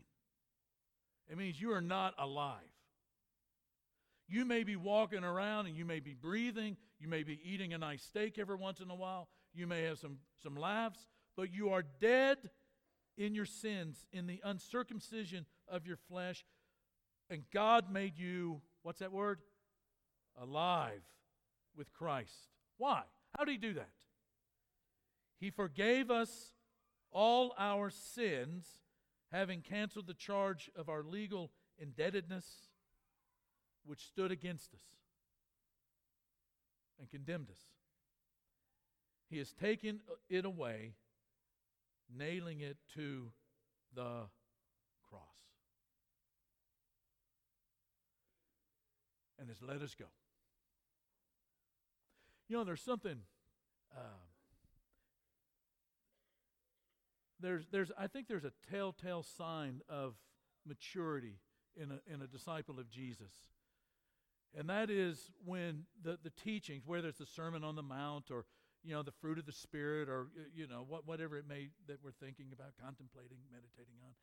It 1.30 1.38
means 1.38 1.60
you 1.60 1.72
are 1.72 1.82
not 1.82 2.14
alive. 2.18 2.60
You 4.28 4.44
may 4.44 4.64
be 4.64 4.76
walking 4.76 5.24
around 5.24 5.68
and 5.68 5.78
you 5.78 5.86
may 5.86 6.00
be 6.00 6.14
breathing. 6.14 6.78
You 7.00 7.08
may 7.08 7.24
be 7.24 7.40
eating 7.44 7.74
a 7.74 7.78
nice 7.78 8.04
steak 8.04 8.38
every 8.40 8.56
once 8.56 8.80
in 8.80 8.90
a 8.90 8.96
while. 8.96 9.30
You 9.54 9.68
may 9.68 9.84
have 9.84 10.00
some, 10.00 10.18
some 10.42 10.56
laughs, 10.56 11.08
but 11.38 11.54
you 11.54 11.70
are 11.70 11.84
dead 12.02 12.38
in 13.18 13.34
your 13.34 13.46
sins, 13.46 14.06
in 14.12 14.28
the 14.28 14.42
uncircumcision 14.44 15.46
of 15.68 15.88
your 15.88 15.98
flesh. 15.98 16.44
And 17.30 17.44
God 17.54 17.92
made 17.92 18.18
you 18.18 18.62
What's 18.86 19.00
that 19.00 19.12
word? 19.12 19.40
Alive 20.40 21.02
with 21.76 21.92
Christ. 21.92 22.50
Why? 22.78 23.02
How 23.36 23.44
did 23.44 23.54
he 23.54 23.58
do 23.58 23.74
that? 23.74 23.90
He 25.40 25.50
forgave 25.50 26.12
us 26.12 26.54
all 27.12 27.56
our 27.58 27.90
sins, 27.90 28.78
having 29.32 29.62
canceled 29.62 30.06
the 30.06 30.14
charge 30.14 30.70
of 30.76 30.88
our 30.88 31.02
legal 31.02 31.50
indebtedness, 31.80 32.46
which 33.88 34.06
stood 34.06 34.32
against 34.32 34.72
us 34.76 34.84
and 37.00 37.10
condemned 37.10 37.50
us. 37.50 37.62
He 39.32 39.40
has 39.40 39.52
taken 39.52 40.02
it 40.30 40.46
away, 40.46 40.94
nailing 42.16 42.60
it 42.60 42.78
to 42.94 43.32
the 43.96 44.28
and 49.46 49.56
has 49.56 49.62
let 49.62 49.82
us 49.82 49.96
go. 49.96 50.06
You 52.48 52.58
know, 52.58 52.64
there's 52.64 52.82
something 52.82 53.20
uh, 53.96 54.02
there's, 57.40 57.68
there's, 57.72 57.92
I 57.98 58.08
think 58.08 58.28
there's 58.28 58.44
a 58.44 58.54
telltale 58.72 59.24
sign 59.24 59.82
of 59.90 60.16
maturity 60.66 61.40
in 61.76 61.92
a, 61.92 62.00
in 62.12 62.22
a 62.22 62.28
disciple 62.28 62.80
of 62.80 62.90
Jesus. 62.90 63.32
And 64.58 64.70
that 64.70 64.90
is 64.90 65.32
when 65.44 65.84
the, 66.02 66.18
the 66.24 66.32
teachings, 66.32 66.84
whether 66.86 67.10
it's 67.10 67.20
the 67.20 67.26
Sermon 67.26 67.64
on 67.64 67.76
the 67.76 67.84
Mount 67.84 68.32
or 68.32 68.46
you 68.84 68.94
know 68.94 69.04
the 69.04 69.12
fruit 69.12 69.40
of 69.40 69.46
the 69.46 69.52
Spirit 69.52 70.08
or 70.08 70.28
you 70.56 70.68
know 70.68 70.86
what, 70.88 71.06
whatever 71.08 71.38
it 71.38 71.46
may 71.48 71.70
that 71.88 71.98
we're 72.04 72.12
thinking 72.12 72.48
about, 72.54 72.72
contemplating, 72.82 73.38
meditating 73.52 73.96
on, 74.06 74.14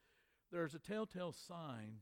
there's 0.50 0.74
a 0.74 0.78
telltale 0.78 1.32
sign 1.32 1.98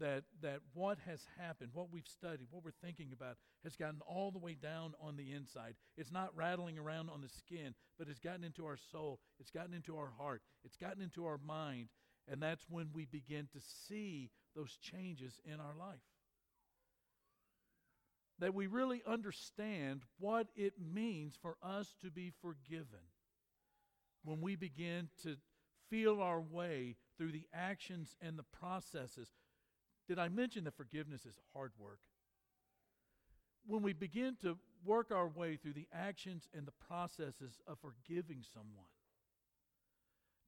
that 0.00 0.24
that 0.42 0.60
what 0.74 0.98
has 1.06 1.24
happened, 1.38 1.70
what 1.72 1.92
we've 1.92 2.06
studied, 2.06 2.48
what 2.50 2.64
we're 2.64 2.70
thinking 2.82 3.12
about, 3.12 3.36
has 3.62 3.76
gotten 3.76 4.00
all 4.06 4.30
the 4.30 4.38
way 4.38 4.54
down 4.54 4.94
on 5.00 5.16
the 5.16 5.32
inside. 5.32 5.74
It's 5.96 6.12
not 6.12 6.36
rattling 6.36 6.78
around 6.78 7.10
on 7.10 7.20
the 7.20 7.28
skin, 7.28 7.74
but 7.98 8.08
it's 8.08 8.18
gotten 8.18 8.44
into 8.44 8.66
our 8.66 8.78
soul. 8.90 9.20
It's 9.38 9.50
gotten 9.50 9.74
into 9.74 9.96
our 9.96 10.10
heart. 10.18 10.42
It's 10.64 10.76
gotten 10.76 11.02
into 11.02 11.26
our 11.26 11.38
mind, 11.38 11.88
and 12.26 12.42
that's 12.42 12.66
when 12.68 12.88
we 12.92 13.04
begin 13.04 13.48
to 13.52 13.60
see 13.60 14.30
those 14.56 14.76
changes 14.82 15.40
in 15.44 15.60
our 15.60 15.76
life 15.78 16.00
that 18.40 18.54
we 18.54 18.66
really 18.66 19.02
understand 19.06 20.02
what 20.18 20.48
it 20.56 20.72
means 20.80 21.38
for 21.40 21.56
us 21.62 21.94
to 22.02 22.10
be 22.10 22.32
forgiven 22.40 23.04
when 24.24 24.40
we 24.40 24.56
begin 24.56 25.08
to 25.22 25.36
feel 25.90 26.20
our 26.20 26.40
way 26.40 26.96
through 27.16 27.32
the 27.32 27.46
actions 27.52 28.16
and 28.20 28.38
the 28.38 28.44
processes. 28.44 29.30
Did 30.10 30.18
I 30.18 30.28
mention 30.28 30.64
that 30.64 30.76
forgiveness 30.76 31.24
is 31.24 31.36
hard 31.54 31.70
work? 31.78 32.00
When 33.64 33.80
we 33.80 33.92
begin 33.92 34.36
to 34.42 34.58
work 34.84 35.12
our 35.12 35.28
way 35.28 35.54
through 35.54 35.74
the 35.74 35.86
actions 35.92 36.48
and 36.52 36.66
the 36.66 36.72
processes 36.84 37.60
of 37.64 37.78
forgiving 37.78 38.42
someone, 38.52 38.90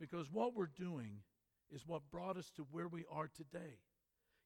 because 0.01 0.29
what 0.33 0.57
we're 0.57 0.66
doing 0.66 1.18
is 1.70 1.87
what 1.87 2.11
brought 2.11 2.37
us 2.37 2.51
to 2.57 2.66
where 2.72 2.88
we 2.88 3.05
are 3.09 3.29
today. 3.29 3.79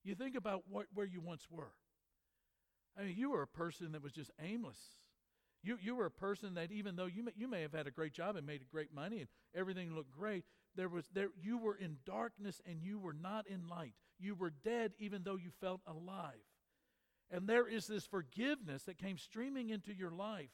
You 0.04 0.14
think 0.14 0.36
about 0.36 0.64
what, 0.68 0.84
where 0.92 1.06
you 1.06 1.22
once 1.22 1.46
were. 1.50 1.72
I 2.94 3.04
mean, 3.04 3.14
you 3.16 3.30
were 3.30 3.40
a 3.40 3.48
person 3.48 3.92
that 3.92 4.02
was 4.02 4.12
just 4.12 4.30
aimless. 4.38 4.80
You, 5.62 5.78
you 5.80 5.96
were 5.96 6.04
a 6.04 6.10
person 6.10 6.52
that 6.56 6.70
even 6.70 6.94
though 6.94 7.06
you 7.06 7.22
may, 7.22 7.32
you 7.34 7.48
may 7.48 7.62
have 7.62 7.72
had 7.72 7.86
a 7.86 7.90
great 7.90 8.12
job 8.12 8.36
and 8.36 8.46
made 8.46 8.68
great 8.70 8.92
money 8.94 9.20
and 9.20 9.28
everything 9.54 9.94
looked 9.94 10.10
great, 10.10 10.44
there 10.74 10.90
was 10.90 11.06
there 11.14 11.28
you 11.42 11.56
were 11.56 11.74
in 11.74 11.96
darkness 12.04 12.60
and 12.66 12.82
you 12.82 12.98
were 12.98 13.14
not 13.14 13.46
in 13.46 13.66
light. 13.66 13.94
You 14.18 14.34
were 14.34 14.50
dead 14.50 14.92
even 14.98 15.22
though 15.22 15.36
you 15.36 15.50
felt 15.60 15.80
alive. 15.86 16.34
And 17.30 17.48
there 17.48 17.66
is 17.66 17.86
this 17.86 18.06
forgiveness 18.06 18.84
that 18.84 18.98
came 18.98 19.18
streaming 19.18 19.70
into 19.70 19.92
your 19.92 20.10
life 20.10 20.50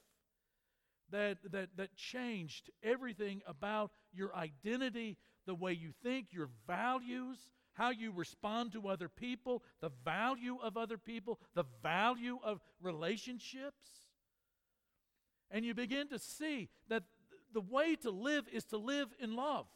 that, 1.10 1.38
that, 1.50 1.76
that 1.76 1.94
changed 1.94 2.70
everything 2.82 3.42
about 3.46 3.90
your 4.12 4.34
identity, 4.34 5.18
the 5.46 5.54
way 5.54 5.72
you 5.72 5.92
think, 6.02 6.28
your 6.30 6.48
values, 6.66 7.38
how 7.74 7.90
you 7.90 8.12
respond 8.12 8.72
to 8.72 8.88
other 8.88 9.08
people, 9.08 9.62
the 9.80 9.90
value 10.04 10.58
of 10.62 10.76
other 10.76 10.98
people, 10.98 11.38
the 11.54 11.64
value 11.82 12.38
of 12.42 12.60
relationships. 12.80 14.08
And 15.50 15.64
you 15.64 15.74
begin 15.74 16.08
to 16.08 16.18
see 16.18 16.70
that 16.88 17.02
the 17.52 17.60
way 17.60 17.96
to 17.96 18.10
live 18.10 18.46
is 18.50 18.64
to 18.66 18.78
live 18.78 19.08
in 19.18 19.36
love. 19.36 19.66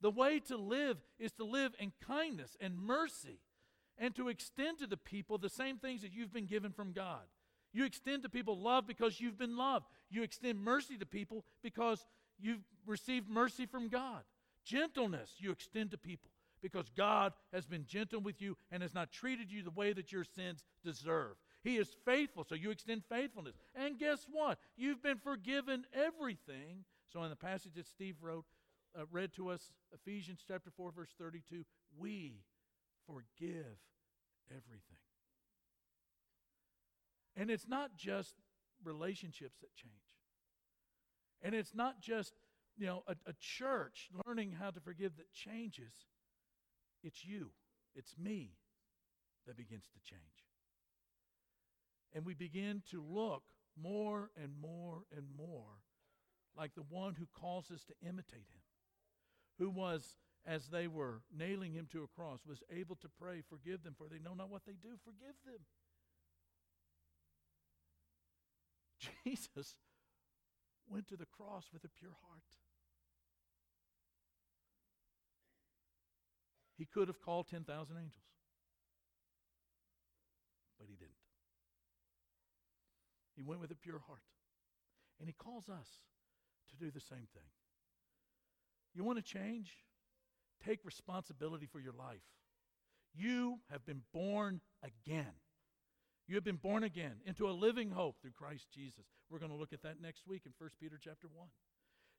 The 0.00 0.10
way 0.10 0.40
to 0.40 0.56
live 0.56 0.98
is 1.18 1.32
to 1.32 1.44
live 1.44 1.72
in 1.78 1.92
kindness 2.06 2.56
and 2.60 2.78
mercy 2.78 3.40
and 3.98 4.14
to 4.16 4.28
extend 4.28 4.78
to 4.78 4.86
the 4.86 4.96
people 4.96 5.38
the 5.38 5.48
same 5.48 5.78
things 5.78 6.02
that 6.02 6.12
you've 6.12 6.32
been 6.32 6.46
given 6.46 6.72
from 6.72 6.92
God. 6.92 7.22
You 7.72 7.84
extend 7.84 8.22
to 8.22 8.28
people 8.28 8.58
love 8.58 8.86
because 8.86 9.20
you've 9.20 9.38
been 9.38 9.56
loved. 9.56 9.86
You 10.10 10.22
extend 10.22 10.60
mercy 10.60 10.96
to 10.98 11.06
people 11.06 11.44
because 11.62 12.04
you've 12.38 12.64
received 12.86 13.28
mercy 13.28 13.66
from 13.66 13.88
God. 13.88 14.22
Gentleness 14.64 15.34
you 15.38 15.50
extend 15.50 15.90
to 15.92 15.98
people 15.98 16.30
because 16.62 16.90
God 16.96 17.32
has 17.52 17.66
been 17.66 17.84
gentle 17.86 18.20
with 18.20 18.40
you 18.40 18.56
and 18.70 18.82
has 18.82 18.94
not 18.94 19.12
treated 19.12 19.52
you 19.52 19.62
the 19.62 19.70
way 19.70 19.92
that 19.92 20.10
your 20.10 20.24
sins 20.24 20.64
deserve. 20.84 21.36
He 21.62 21.76
is 21.76 21.96
faithful, 22.04 22.44
so 22.48 22.54
you 22.54 22.70
extend 22.70 23.02
faithfulness. 23.08 23.56
And 23.74 23.98
guess 23.98 24.26
what? 24.30 24.58
You've 24.76 25.02
been 25.02 25.18
forgiven 25.18 25.84
everything. 25.92 26.84
So, 27.12 27.22
in 27.22 27.30
the 27.30 27.36
passage 27.36 27.74
that 27.74 27.86
Steve 27.86 28.16
wrote, 28.20 28.44
uh, 28.96 29.04
read 29.10 29.32
to 29.34 29.48
us, 29.48 29.72
Ephesians 29.92 30.40
chapter 30.46 30.70
4, 30.76 30.92
verse 30.92 31.14
32, 31.18 31.64
we 31.98 32.40
forgive 33.06 33.78
everything. 34.50 34.98
And 37.36 37.50
it's 37.50 37.68
not 37.68 37.94
just 37.96 38.34
relationships 38.82 39.58
that 39.60 39.74
change. 39.74 39.92
And 41.42 41.54
it's 41.54 41.74
not 41.74 42.00
just, 42.00 42.32
you 42.78 42.86
know, 42.86 43.02
a, 43.06 43.12
a 43.26 43.34
church 43.38 44.08
learning 44.26 44.52
how 44.58 44.70
to 44.70 44.80
forgive 44.80 45.16
that 45.16 45.32
changes. 45.32 45.92
It's 47.02 47.24
you, 47.24 47.50
it's 47.94 48.14
me 48.18 48.52
that 49.46 49.56
begins 49.56 49.84
to 49.92 50.00
change. 50.10 50.22
And 52.14 52.24
we 52.24 52.34
begin 52.34 52.82
to 52.90 53.02
look 53.06 53.42
more 53.80 54.30
and 54.42 54.52
more 54.60 55.02
and 55.14 55.26
more 55.36 55.82
like 56.56 56.74
the 56.74 56.84
one 56.88 57.14
who 57.14 57.26
calls 57.38 57.70
us 57.70 57.84
to 57.84 57.94
imitate 58.02 58.48
him, 58.48 58.62
who 59.58 59.70
was, 59.70 60.16
as 60.46 60.68
they 60.68 60.86
were 60.86 61.22
nailing 61.36 61.72
him 61.72 61.88
to 61.92 62.02
a 62.02 62.06
cross, 62.06 62.40
was 62.46 62.62
able 62.70 62.96
to 62.96 63.08
pray, 63.08 63.42
Forgive 63.48 63.82
them, 63.82 63.94
for 63.96 64.08
they 64.08 64.18
know 64.18 64.34
not 64.34 64.50
what 64.50 64.64
they 64.66 64.74
do. 64.82 64.96
Forgive 65.04 65.34
them. 65.44 65.60
Jesus 69.24 69.74
went 70.88 71.08
to 71.08 71.16
the 71.16 71.26
cross 71.26 71.66
with 71.72 71.84
a 71.84 71.88
pure 71.88 72.16
heart. 72.28 72.42
He 76.78 76.84
could 76.84 77.08
have 77.08 77.20
called 77.22 77.48
10,000 77.48 77.96
angels, 77.96 78.12
but 80.78 80.88
he 80.88 80.94
didn't. 80.94 81.12
He 83.34 83.42
went 83.42 83.60
with 83.60 83.70
a 83.70 83.74
pure 83.74 84.00
heart. 84.06 84.20
And 85.18 85.28
he 85.28 85.32
calls 85.32 85.68
us 85.68 85.88
to 86.70 86.76
do 86.76 86.90
the 86.90 87.00
same 87.00 87.28
thing. 87.32 87.48
You 88.96 89.04
want 89.04 89.18
to 89.18 89.22
change? 89.22 89.76
Take 90.64 90.80
responsibility 90.82 91.66
for 91.70 91.80
your 91.80 91.92
life. 91.92 92.22
You 93.14 93.58
have 93.70 93.84
been 93.84 94.00
born 94.14 94.62
again. 94.82 95.32
You 96.26 96.34
have 96.34 96.44
been 96.44 96.56
born 96.56 96.82
again 96.82 97.16
into 97.26 97.48
a 97.48 97.52
living 97.52 97.90
hope 97.90 98.16
through 98.20 98.32
Christ 98.32 98.68
Jesus. 98.74 99.04
We're 99.30 99.38
going 99.38 99.52
to 99.52 99.56
look 99.56 99.74
at 99.74 99.82
that 99.82 100.00
next 100.00 100.26
week 100.26 100.42
in 100.46 100.52
1 100.58 100.70
Peter 100.80 100.98
chapter 101.02 101.28
1. 101.32 101.46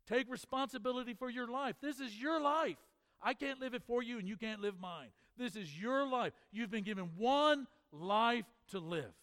Take 0.08 0.32
responsibility 0.32 1.16
for 1.16 1.30
your 1.30 1.48
life. 1.48 1.76
This 1.82 2.00
is 2.00 2.16
your 2.16 2.40
life. 2.40 2.78
I 3.22 3.34
can't 3.34 3.60
live 3.60 3.74
it 3.74 3.82
for 3.88 4.04
you 4.04 4.20
and 4.20 4.28
you 4.28 4.38
can't 4.38 4.62
live 4.62 4.80
mine. 4.80 5.10
This 5.36 5.56
is 5.56 5.80
your 5.80 6.08
life. 6.08 6.34
You've 6.52 6.72
been 6.72 6.84
given 6.84 7.10
one 7.18 7.68
life 7.92 8.46
to 8.70 8.80
live. 8.80 9.14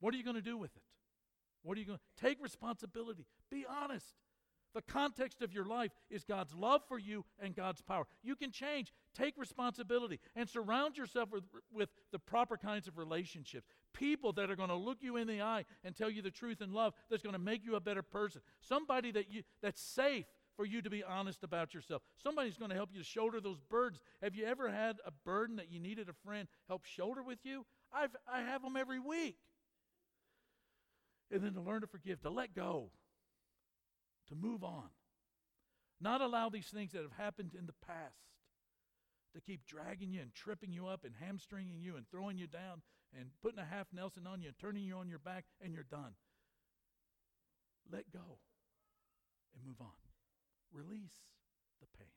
What 0.00 0.12
are 0.12 0.16
you 0.16 0.24
going 0.24 0.36
to 0.36 0.42
do 0.42 0.58
with 0.58 0.74
it? 0.76 0.82
What 1.62 1.78
are 1.78 1.80
you 1.80 1.86
going 1.86 1.98
to 1.98 2.26
take 2.26 2.42
responsibility? 2.42 3.26
Be 3.50 3.64
honest. 3.68 4.14
The 4.74 4.82
context 4.82 5.40
of 5.40 5.52
your 5.52 5.64
life 5.64 5.92
is 6.10 6.24
God's 6.24 6.54
love 6.54 6.82
for 6.88 6.98
you 6.98 7.24
and 7.38 7.54
God's 7.54 7.80
power. 7.80 8.04
You 8.22 8.34
can 8.34 8.50
change. 8.50 8.92
Take 9.14 9.34
responsibility 9.36 10.18
and 10.34 10.48
surround 10.48 10.96
yourself 10.96 11.30
with, 11.30 11.44
with 11.72 11.88
the 12.10 12.18
proper 12.18 12.56
kinds 12.56 12.88
of 12.88 12.98
relationships. 12.98 13.68
People 13.92 14.32
that 14.32 14.50
are 14.50 14.56
going 14.56 14.70
to 14.70 14.74
look 14.74 14.98
you 15.00 15.16
in 15.16 15.28
the 15.28 15.40
eye 15.40 15.64
and 15.84 15.94
tell 15.94 16.10
you 16.10 16.22
the 16.22 16.30
truth 16.30 16.60
in 16.60 16.72
love 16.72 16.92
that's 17.08 17.22
going 17.22 17.34
to 17.34 17.38
make 17.38 17.64
you 17.64 17.76
a 17.76 17.80
better 17.80 18.02
person. 18.02 18.40
Somebody 18.60 19.12
that 19.12 19.30
you 19.30 19.44
that's 19.62 19.80
safe 19.80 20.26
for 20.56 20.64
you 20.64 20.82
to 20.82 20.90
be 20.90 21.02
honest 21.02 21.44
about 21.44 21.74
yourself. 21.74 22.02
Somebody's 22.16 22.56
going 22.56 22.70
to 22.70 22.76
help 22.76 22.90
you 22.92 23.02
shoulder 23.02 23.40
those 23.40 23.60
burdens. 23.70 24.00
Have 24.22 24.34
you 24.34 24.44
ever 24.46 24.70
had 24.70 24.96
a 25.06 25.12
burden 25.24 25.56
that 25.56 25.70
you 25.70 25.80
needed 25.80 26.08
a 26.08 26.12
friend 26.12 26.48
help 26.68 26.84
shoulder 26.84 27.22
with 27.22 27.38
you? 27.44 27.64
I've, 27.92 28.14
I 28.32 28.40
have 28.40 28.62
them 28.62 28.76
every 28.76 29.00
week. 29.00 29.36
And 31.30 31.42
then 31.42 31.54
to 31.54 31.60
learn 31.60 31.80
to 31.80 31.86
forgive, 31.86 32.20
to 32.22 32.30
let 32.30 32.54
go, 32.54 32.90
to 34.28 34.34
move 34.34 34.64
on. 34.64 34.88
Not 36.00 36.20
allow 36.20 36.48
these 36.48 36.66
things 36.66 36.92
that 36.92 37.02
have 37.02 37.12
happened 37.16 37.52
in 37.58 37.66
the 37.66 37.74
past 37.86 38.18
to 39.34 39.40
keep 39.40 39.66
dragging 39.66 40.12
you 40.12 40.20
and 40.20 40.34
tripping 40.34 40.72
you 40.72 40.86
up 40.86 41.04
and 41.04 41.14
hamstringing 41.20 41.80
you 41.80 41.96
and 41.96 42.06
throwing 42.08 42.38
you 42.38 42.46
down 42.46 42.82
and 43.18 43.30
putting 43.42 43.58
a 43.58 43.64
half 43.64 43.86
Nelson 43.92 44.26
on 44.26 44.40
you 44.40 44.48
and 44.48 44.58
turning 44.58 44.84
you 44.84 44.96
on 44.96 45.08
your 45.08 45.18
back 45.18 45.44
and 45.62 45.72
you're 45.72 45.86
done. 45.90 46.14
Let 47.90 48.10
go 48.12 48.38
and 49.54 49.66
move 49.66 49.80
on. 49.80 49.98
Release 50.72 51.14
the 51.80 51.86
pain. 51.98 52.14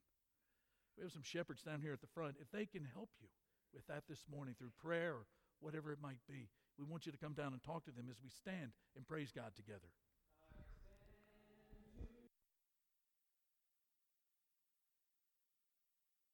We 0.97 1.03
have 1.03 1.11
some 1.11 1.23
shepherds 1.23 1.61
down 1.61 1.81
here 1.81 1.93
at 1.93 2.01
the 2.01 2.07
front. 2.07 2.35
If 2.41 2.51
they 2.51 2.65
can 2.65 2.87
help 2.93 3.09
you 3.21 3.29
with 3.73 3.85
that 3.87 4.03
this 4.09 4.25
morning 4.31 4.55
through 4.57 4.71
prayer 4.81 5.13
or 5.13 5.25
whatever 5.59 5.91
it 5.91 6.01
might 6.01 6.21
be, 6.27 6.49
we 6.77 6.85
want 6.85 7.05
you 7.05 7.11
to 7.11 7.17
come 7.17 7.33
down 7.33 7.53
and 7.53 7.61
talk 7.61 7.85
to 7.85 7.91
them 7.91 8.07
as 8.09 8.17
we 8.23 8.29
stand 8.29 8.71
and 8.95 9.07
praise 9.07 9.31
God 9.31 9.53
together. 9.55 9.89